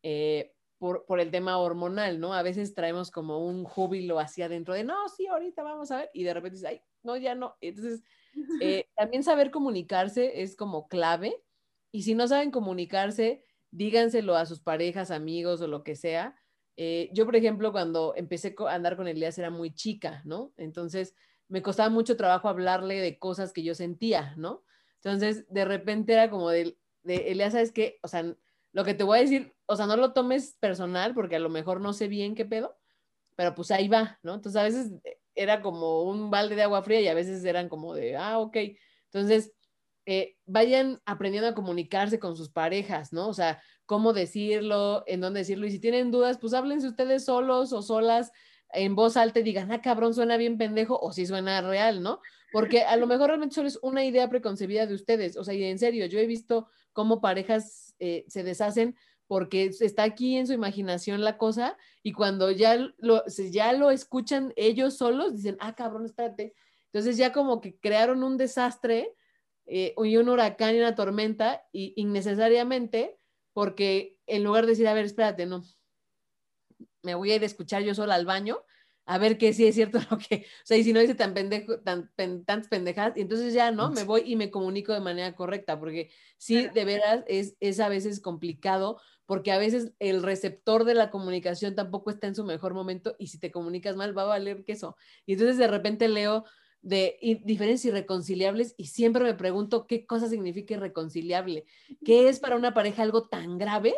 [0.03, 2.35] eh, por, por el tema hormonal, ¿no?
[2.35, 6.11] A veces traemos como un júbilo hacia adentro de, no, sí, ahorita vamos a ver,
[6.12, 7.57] y de repente dices, ay, no, ya no.
[7.61, 8.03] Entonces,
[8.61, 11.45] eh, también saber comunicarse es como clave,
[11.93, 16.37] y si no saben comunicarse, díganselo a sus parejas, amigos o lo que sea.
[16.77, 20.53] Eh, yo, por ejemplo, cuando empecé a andar con Elías era muy chica, ¿no?
[20.57, 21.14] Entonces
[21.49, 24.64] me costaba mucho trabajo hablarle de cosas que yo sentía, ¿no?
[24.97, 27.99] Entonces, de repente era como de, de Elías, ¿sabes qué?
[28.03, 28.25] O sea,
[28.73, 31.51] lo que te voy a decir, o sea, no lo tomes personal porque a lo
[31.51, 32.79] mejor no sé bien qué pedo,
[33.37, 34.35] pero pues ahí va, ¿no?
[34.35, 34.93] Entonces, a veces
[35.35, 38.57] era como un balde de agua fría y a veces eran como de, ah, ok.
[39.07, 39.53] Entonces,
[40.07, 43.28] eh, vayan aprendiendo a comunicarse con sus parejas, ¿no?
[43.28, 45.66] O sea, cómo decirlo, en dónde decirlo.
[45.66, 48.32] Y si tienen dudas, pues háblense ustedes solos o solas
[48.72, 52.20] en voz alta y digan, ah, cabrón, suena bien pendejo o si suena real, ¿no?
[52.53, 55.36] Porque a lo mejor realmente solo es una idea preconcebida de ustedes.
[55.36, 58.96] O sea, y en serio, yo he visto cómo parejas eh, se deshacen
[59.26, 64.53] porque está aquí en su imaginación la cosa y cuando ya lo, ya lo escuchan
[64.57, 66.55] ellos solos, dicen, ah, cabrón, espérate.
[66.86, 69.14] Entonces ya como que crearon un desastre
[69.67, 73.19] eh, y un huracán y una tormenta y innecesariamente
[73.53, 75.63] porque en lugar de decir, a ver, espérate, no,
[77.03, 78.59] me voy a ir a escuchar yo sola al baño
[79.05, 81.35] a ver que sí es cierto lo que, o sea, y si no dice tan
[81.35, 83.91] pendejo, tan, pen- tantas pendejadas, y entonces ya, ¿no?
[83.91, 87.89] Me voy y me comunico de manera correcta, porque sí, de veras, es, es a
[87.89, 92.75] veces complicado, porque a veces el receptor de la comunicación tampoco está en su mejor
[92.75, 94.97] momento, y si te comunicas mal, va a valer queso.
[95.27, 96.45] Y entonces de repente leo
[96.83, 101.64] de diferencias irreconciliables y siempre me pregunto qué cosa significa irreconciliable,
[102.05, 103.95] qué es para una pareja algo tan grave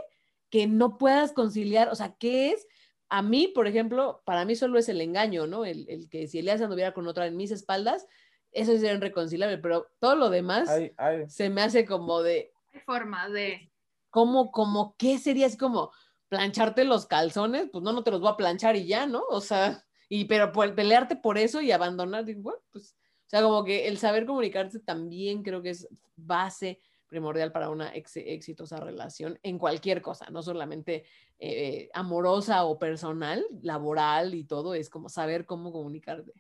[0.51, 2.69] que no puedas conciliar, o sea, ¿qué es?
[3.09, 5.65] A mí, por ejemplo, para mí solo es el engaño, ¿no?
[5.65, 8.07] El, el que si Elías anduviera con otra en mis espaldas,
[8.53, 12.81] eso sería irreconciliable, pero todo lo demás Ay, ay, se me hace como de, Hay
[12.81, 13.73] forma de.
[14.11, 15.47] ¿cómo, como, qué sería?
[15.47, 15.91] Es como
[16.29, 19.23] plancharte los calzones, pues no, no te los voy a planchar y ya, ¿no?
[19.29, 22.97] O sea, y pero por, pelearte por eso y abandonar, digo, bueno, pues,
[23.27, 27.95] o sea, como que el saber comunicarse también creo que es base primordial para una
[27.95, 31.05] ex- exitosa relación en cualquier cosa, no solamente
[31.39, 36.33] eh, amorosa o personal, laboral y todo, es como saber cómo comunicarte.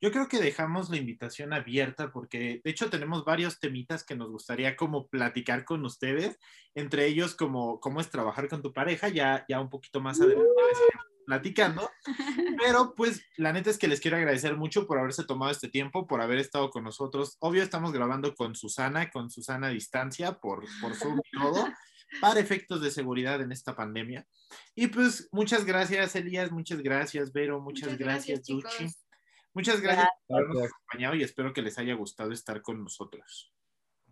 [0.00, 4.30] Yo creo que dejamos la invitación abierta porque de hecho tenemos varios temitas que nos
[4.30, 6.40] gustaría como platicar con ustedes,
[6.74, 10.48] entre ellos como cómo es trabajar con tu pareja, ya, ya un poquito más adelante
[10.68, 11.90] les iremos platicando.
[12.62, 16.06] Pero pues la neta es que les quiero agradecer mucho por haberse tomado este tiempo,
[16.06, 17.36] por haber estado con nosotros.
[17.40, 21.68] Obvio, estamos grabando con Susana, con Susana a distancia, por, por Zoom y todo,
[22.20, 24.26] para efectos de seguridad en esta pandemia.
[24.74, 28.80] Y pues muchas gracias, Elías, muchas gracias, Vero, muchas, Muchas gracias, gracias.
[28.80, 28.94] Duchi.
[29.54, 30.74] Muchas gracias por habernos Gracias.
[30.74, 33.52] acompañado y espero que les haya gustado estar con nosotros.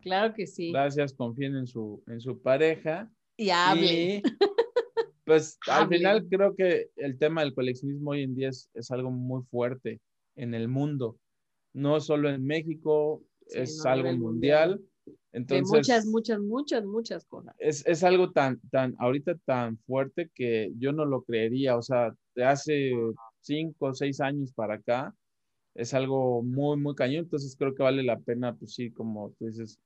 [0.03, 0.71] Claro que sí.
[0.71, 3.11] Gracias, confíen en su, en su pareja.
[3.37, 4.23] Y hable.
[5.31, 5.99] Pues al Hable.
[5.99, 10.01] final creo que el tema del coleccionismo hoy en día es, es algo muy fuerte
[10.35, 11.19] en el mundo.
[11.73, 14.81] No solo en México, Sí, es no, algo mundial.
[15.07, 17.55] De Entonces, muchas, muchas, muchas, muchas cosas.
[17.61, 21.77] es, es algo tan, tan, ahorita tan fuerte que yo no lo creería.
[21.77, 22.91] O sea, de hace
[23.41, 25.15] cinco o seis años para acá,
[25.77, 27.23] es algo muy, muy cañón.
[27.23, 29.79] Entonces creo que vale la pena, pues sí, como tú dices,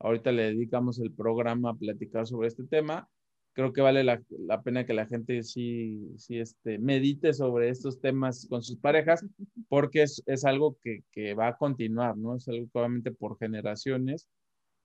[0.00, 3.08] ahorita le dedicamos el programa a platicar sobre este tema.
[3.58, 8.00] Creo que vale la, la pena que la gente sí, sí este, medite sobre estos
[8.00, 9.26] temas con sus parejas,
[9.68, 12.36] porque es, es algo que, que va a continuar, ¿no?
[12.36, 14.28] Es algo que obviamente por generaciones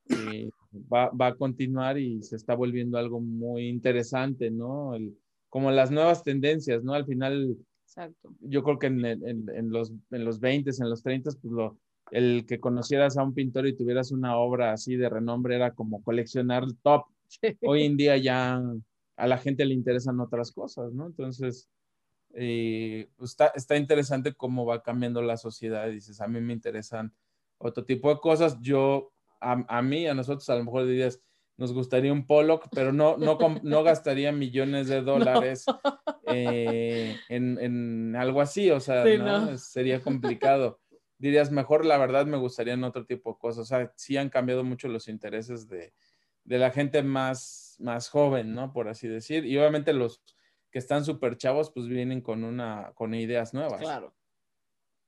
[0.09, 0.49] eh,
[0.91, 4.95] va, va a continuar y se está volviendo algo muy interesante, ¿no?
[4.95, 5.15] El-
[5.49, 6.95] como las nuevas tendencias, ¿no?
[6.95, 7.55] Al final,
[7.85, 8.33] Exacto.
[8.39, 11.77] yo creo que en, en- en los, en los 20, en los 30, pues lo,
[12.09, 16.01] el que conocieras a un pintor y tuvieras una obra así de renombre era como
[16.01, 17.03] coleccionar top.
[17.61, 18.61] Hoy en día ya
[19.15, 21.07] a la gente le interesan otras cosas, ¿no?
[21.07, 21.69] Entonces,
[22.33, 25.87] eh, pues está, está interesante cómo va cambiando la sociedad.
[25.89, 27.13] Dices, a mí me interesan
[27.57, 28.57] otro tipo de cosas.
[28.61, 31.21] Yo, a, a mí, a nosotros, a lo mejor dirías,
[31.57, 35.01] nos gustaría un Pollock, pero no, no, no gastaría millones de
[35.51, 35.65] dólares
[36.27, 39.51] eh, en, en algo así, o sea, Sí, ¿no?
[39.51, 39.57] no.
[39.57, 40.79] sería complicado.
[41.19, 43.59] Dirías, mejor la verdad me gustarían otro tipo de cosas.
[43.61, 45.93] O sea, sí han cambiado mucho los intereses de,
[46.43, 48.73] de la gente más, más joven, ¿no?
[48.73, 49.45] Por así decir.
[49.45, 50.23] Y obviamente los
[50.71, 53.79] que están súper chavos, pues vienen con una, con ideas nuevas.
[53.79, 54.15] Claro.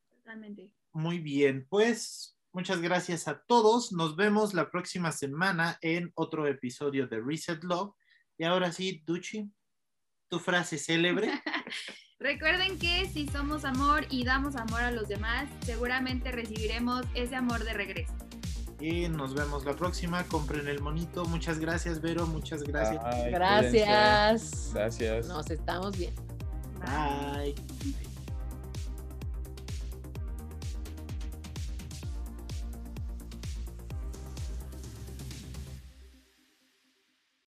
[0.10, 0.72] Totalmente.
[0.94, 3.92] Muy bien, pues muchas gracias a todos.
[3.92, 7.94] Nos vemos la próxima semana en otro episodio de Reset Love.
[8.38, 9.52] Y ahora sí, Duchi,
[10.30, 11.30] tu frase célebre.
[12.20, 17.64] Recuerden que si somos amor y damos amor a los demás, seguramente recibiremos ese amor
[17.66, 18.25] de regreso.
[18.86, 20.24] Y nos vemos la próxima.
[20.26, 21.26] Compren el monito.
[21.26, 22.28] Muchas gracias, Vero.
[22.28, 23.04] Muchas gracias.
[23.04, 24.72] Ay, Gracias.
[24.76, 25.28] Gracias.
[25.28, 26.22] Nos estamos viendo.
[26.86, 27.56] Bye.